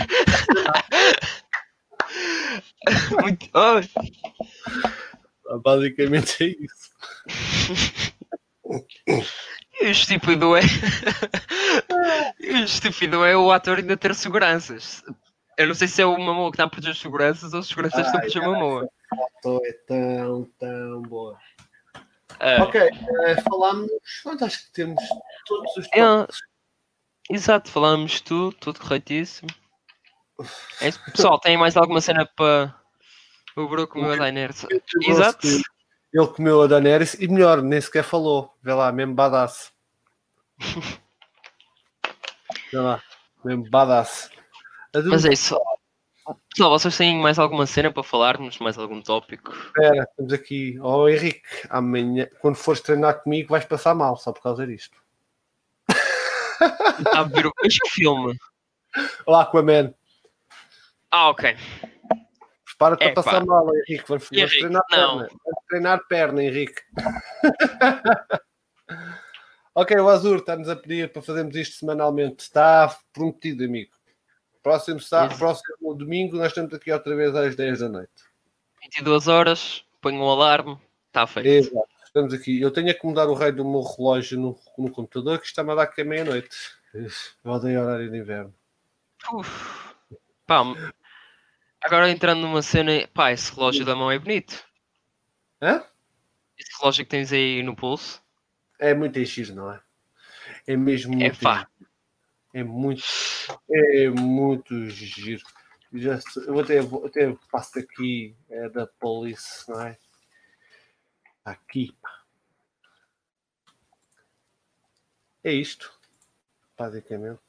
[3.22, 3.50] Muito.
[3.54, 3.82] Oh.
[5.60, 6.92] Basicamente é isso.
[9.82, 10.62] E o estúpido é.
[12.40, 15.04] o estúpido é o ator ainda ter seguranças.
[15.58, 17.68] Eu não sei se é o Mamoa que está a proteger as seguranças ou os
[17.68, 18.90] seguranças estão a proteger o
[19.44, 21.38] foto é tão, tão boa.
[22.40, 22.62] É.
[22.62, 23.90] Ok, uh, falámos.
[24.42, 25.04] Acho que temos
[25.46, 26.42] todos os tópicos.
[27.30, 29.50] É, exato, falámos tudo, tudo corretíssimo.
[30.82, 31.00] É isso.
[31.12, 32.76] Pessoal, tem mais alguma cena para
[33.56, 34.66] o Bro comeu a Daenerys?
[35.02, 35.48] Exato.
[35.48, 38.54] Ele comeu a Daenerys e melhor, nem sequer falou.
[38.62, 39.72] Vê lá, mesmo badass.
[42.72, 43.02] Vê lá,
[43.46, 44.32] mesmo badass.
[44.94, 45.60] Mas é isso.
[46.50, 48.58] Pessoal, vocês têm mais alguma cena para falarmos?
[48.60, 49.52] Mais algum tópico?
[49.52, 50.80] Espera, estamos aqui.
[50.80, 54.98] Oh Henrique, amanhã, quando fores treinar comigo, vais passar mal só por causa disto.
[57.00, 57.54] Está a ver o
[57.90, 58.38] filme?
[59.26, 59.94] Olá, Aquaman.
[61.12, 61.56] Ah, ok.
[62.66, 64.06] Prepara-te para passar mal, Henrique.
[64.08, 64.98] Vamos, Henrique, treinar não.
[64.98, 65.28] perna.
[65.46, 66.82] Vamos treinar perna, Henrique.
[69.76, 72.44] ok, o Azur está-nos a pedir para fazermos isto semanalmente.
[72.44, 73.92] Está prometido, amigo.
[74.64, 78.14] Próximo, sábado, próximo domingo, nós estamos aqui outra vez às 10 da noite.
[78.82, 81.48] 22 horas, ponho um alarme, está feito.
[81.48, 81.90] Exato.
[82.06, 82.62] Estamos aqui.
[82.62, 85.76] Eu tenho que mudar o raio do meu relógio no, no computador, que está-me a
[85.76, 86.50] dar que é meia-noite.
[87.44, 88.54] Odeio horário de inverno.
[89.34, 89.94] Uf.
[90.46, 90.62] Pá,
[91.82, 94.64] agora entrando numa cena, pá, esse relógio da mão é bonito.
[95.62, 95.84] Hã?
[96.58, 98.22] Esse relógio que tens aí no pulso.
[98.80, 99.82] É muito giro, não é?
[100.68, 101.68] É mesmo é muito pá.
[102.54, 103.04] É muito,
[103.70, 105.44] é muito giro.
[105.92, 109.98] Já, eu até, até passo aqui, é da Police, não é?
[111.44, 111.96] Aqui.
[115.44, 115.92] É isto,
[116.78, 117.42] basicamente.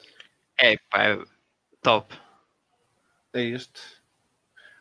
[0.58, 1.24] É, pá, é
[1.82, 2.18] top.
[3.32, 3.80] É este.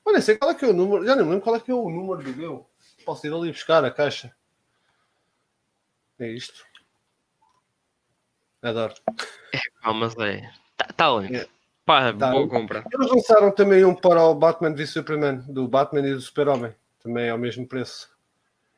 [0.05, 1.73] Olha, sei qual é que é o número, já não lembro qual é que é
[1.73, 2.69] o número do meu.
[3.05, 4.35] Posso ir ali buscar a caixa.
[6.19, 6.65] É isto.
[8.63, 8.93] Adoro.
[9.53, 10.49] É, pá, mas é.
[10.77, 11.35] Tá, tá lindo.
[11.35, 11.47] É.
[11.85, 12.31] Pá, Tá.
[12.31, 12.83] boa compra.
[12.91, 16.73] Eles lançaram também um para o Batman v Superman, do Batman e do Super-Homem.
[17.01, 18.09] Também ao mesmo preço.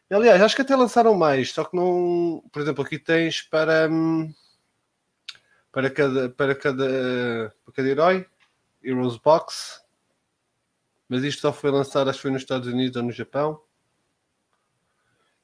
[0.10, 2.44] Aliás, acho que até lançaram mais, só que não.
[2.52, 3.88] Por exemplo, aqui tens para.
[3.90, 4.34] hum,
[5.72, 8.26] Para cada, para cada, para cada herói,
[8.84, 9.84] Heroes Box.
[11.07, 13.62] Mas isto só foi lançado, acho que foi nos Estados Unidos ou no Japão.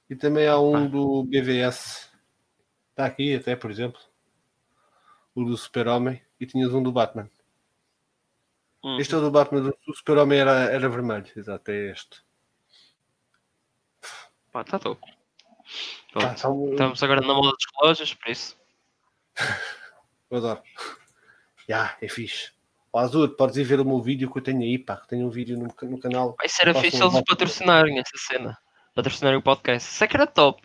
[0.09, 2.09] E também há um do BVS.
[2.89, 3.99] Está aqui até, por exemplo.
[5.35, 6.21] O do Super-Homem.
[6.39, 7.29] E tinhas um do Batman.
[8.83, 8.97] Hum.
[8.99, 12.23] Este é o do Batman, do Super-Homem era, era vermelho, exato, é este.
[14.51, 16.39] Pá, tá Pronto.
[16.39, 18.57] são- Estamos agora na moda dos relógios, por isso.
[20.29, 20.61] Eu adoro.
[21.69, 22.51] Já, é fixe.
[22.91, 25.25] Ó, Azul, podes ir ver o meu vídeo que eu tenho aí, pá, que tenho
[25.25, 26.35] um vídeo no, no canal.
[26.37, 28.57] Vai ser fixe um eles patrocinarem essa cena.
[28.93, 29.89] Patrocinarem o podcast.
[29.89, 30.61] Isso é que era top.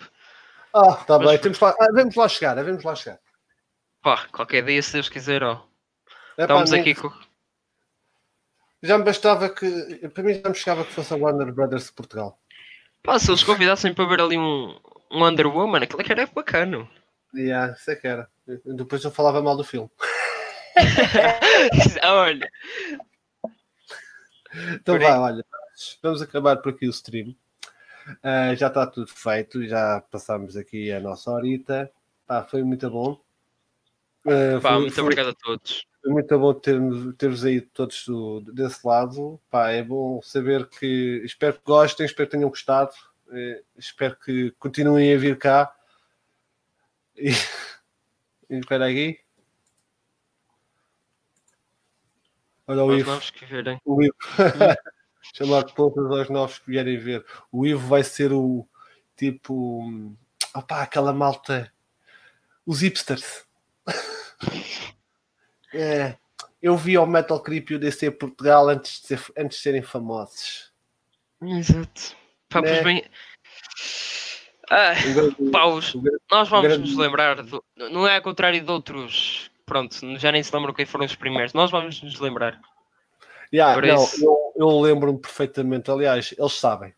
[0.74, 3.20] Ah, tá Mas- bem, temos lá, ah, vamos lá chegar, vamos lá chegar.
[4.06, 5.66] Pá, qualquer dia, se Deus quiser, ó.
[6.38, 7.10] É, pá, Estamos nem- aqui com.
[8.80, 11.92] Já me bastava que, para mim já me chegava que fosse a Warner Brothers de
[11.92, 12.38] Portugal.
[13.02, 14.78] Pá, se eles convidassem para ver ali um,
[15.10, 16.88] um Wonder Woman, aquilo é que era bacana.
[17.34, 18.30] Yeah, isso é que era.
[18.64, 19.90] Depois eu falava mal do filme.
[22.04, 22.48] Olha,
[24.72, 25.44] Então vai, olha,
[26.00, 27.34] vamos acabar por aqui o stream.
[28.22, 31.90] Ah, já está tudo feito, já passámos aqui a nossa horita.
[32.24, 33.25] Pá, foi muito bom.
[34.26, 35.86] Ah, pá, foi- muito foi- obrigado a todos.
[36.02, 36.80] Foi muito bom ter-
[37.18, 39.40] ter-vos aí todos do- desse lado.
[39.50, 41.22] Pá, é bom saber que.
[41.24, 42.92] Espero que gostem, espero que tenham gostado.
[43.32, 45.74] eh, espero que continuem a vir cá.
[47.16, 47.30] E,
[48.48, 49.18] espera aí.
[52.68, 53.12] Olha o Ivo.
[53.84, 54.14] O Ivo.
[55.34, 57.24] Chamar todos aos novos que vierem ver.
[57.50, 58.66] O Ivo vai ser o
[59.16, 60.14] tipo.
[60.54, 61.72] Opá, aquela malta.
[62.64, 63.45] Os hipsters.
[65.74, 66.16] É,
[66.62, 69.82] eu vi ao Metal Creep e o DC Portugal antes de, ser- antes de serem
[69.82, 70.72] famosos.
[71.42, 72.16] Exato.
[72.48, 72.82] Pá, Né?
[72.82, 73.04] bem.
[74.70, 77.42] Ah, grande- grande- nós vamos grande- nos lembrar.
[77.42, 79.50] do- não é ao contrário de outros.
[79.66, 81.52] Pronto, já nem se lembram quem foram os primeiros.
[81.52, 82.58] Nós vamos nos lembrar.
[83.52, 85.90] Yeah, não, eu, eu lembro-me perfeitamente.
[85.90, 86.94] Aliás, eles sabem.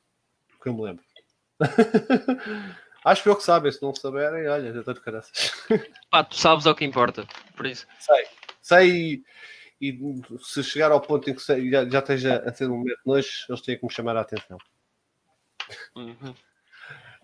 [0.51, 1.05] Porque eu me lembro.
[3.09, 3.73] Acho que eu que sabem.
[3.73, 5.53] Se não souberem, olha, já estou de caraças.
[6.11, 7.27] Pá, tu sabes é o que importa.
[7.57, 7.87] Por isso.
[7.99, 8.27] Sei.
[8.61, 8.91] Sei.
[9.81, 12.79] E, e se chegar ao ponto em que sei- já, já esteja a ser um
[12.79, 14.59] momento de noite, eles têm que me chamar a atenção.
[15.95, 16.35] Uhum.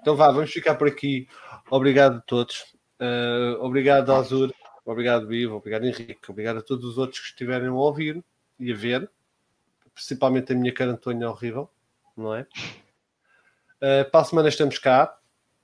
[0.00, 1.28] Então vá, vamos ficar por aqui.
[1.70, 2.62] Obrigado a todos.
[3.00, 4.52] Uh, obrigado, Azur.
[4.84, 5.56] Obrigado, Vivo.
[5.56, 6.30] Obrigado, Henrique.
[6.30, 8.22] Obrigado a todos os outros que estiverem a ouvir
[8.58, 9.10] e a ver.
[9.94, 11.70] Principalmente a minha cara Antônia horrível,
[12.16, 12.46] não é?
[13.80, 15.16] Uh, para a semana estamos cá.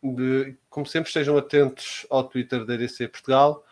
[0.03, 3.65] De- como sempre, estejam atentos ao Twitter da EDC Portugal.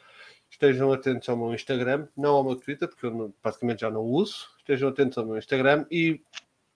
[0.51, 4.03] Estejam atentos ao meu Instagram, não ao meu Twitter, porque eu não- praticamente já não
[4.03, 4.47] uso.
[4.59, 6.21] Estejam atentos ao meu Instagram e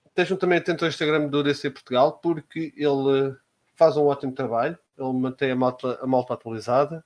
[0.07, 3.35] estejam também atentos ao Instagram do DC Portugal, porque ele eh,
[3.75, 7.03] faz um ótimo trabalho, ele mantém a malta, a malta atualizada.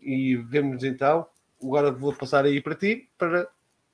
[0.00, 1.26] E vemos então.
[1.62, 3.48] Agora vou passar aí para ti para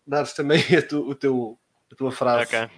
[0.06, 1.58] dares também tu, o teu,
[1.92, 2.56] a tua frase.
[2.56, 2.70] Ok.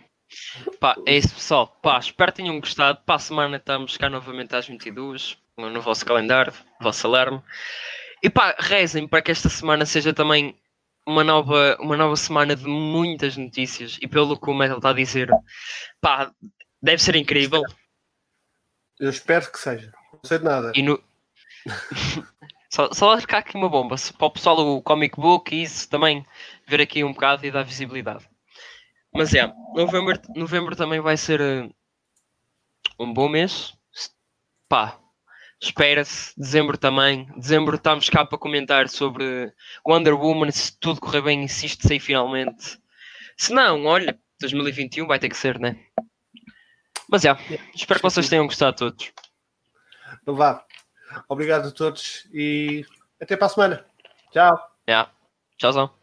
[0.79, 1.67] Pá, é isso pessoal.
[1.83, 3.01] Pá, espero que tenham gostado.
[3.05, 7.43] Para a semana estamos cá novamente às 22 no vosso calendário, no vosso alarme.
[8.23, 10.57] E pá, rezem para que esta semana seja também
[11.07, 13.99] uma nova, uma nova semana de muitas notícias.
[14.01, 15.31] E pelo que o Metal está a dizer,
[16.01, 16.33] pá,
[16.81, 17.63] deve ser incrível.
[18.99, 19.93] Eu espero que seja.
[20.13, 20.73] Não sei de nada.
[20.75, 21.03] E no...
[22.71, 23.97] só, só ficar aqui uma bomba.
[24.17, 26.25] Para o pessoal do comic book e isso também
[26.67, 28.32] ver aqui um bocado e dar visibilidade.
[29.15, 31.69] Mas é, novembro, novembro também vai ser eh,
[32.99, 33.75] um bom mês.
[34.69, 34.99] Pá,
[35.61, 36.33] espera-se.
[36.39, 37.27] Dezembro também.
[37.37, 39.53] Dezembro estamos cá para comentar sobre
[39.87, 40.51] Wonder Woman.
[40.51, 42.81] Se tudo correr bem e se isto sair finalmente.
[43.37, 45.79] Se não, olha, 2021 vai ter que ser, né?
[47.09, 47.37] Mas é,
[47.75, 49.13] espero que vocês tenham gostado todos.
[50.23, 50.65] Então vá.
[51.29, 52.87] Obrigado a todos e
[53.21, 53.87] até para a semana.
[54.33, 54.59] Tchau.
[54.89, 55.13] Yeah.
[55.59, 56.02] Tchauzão.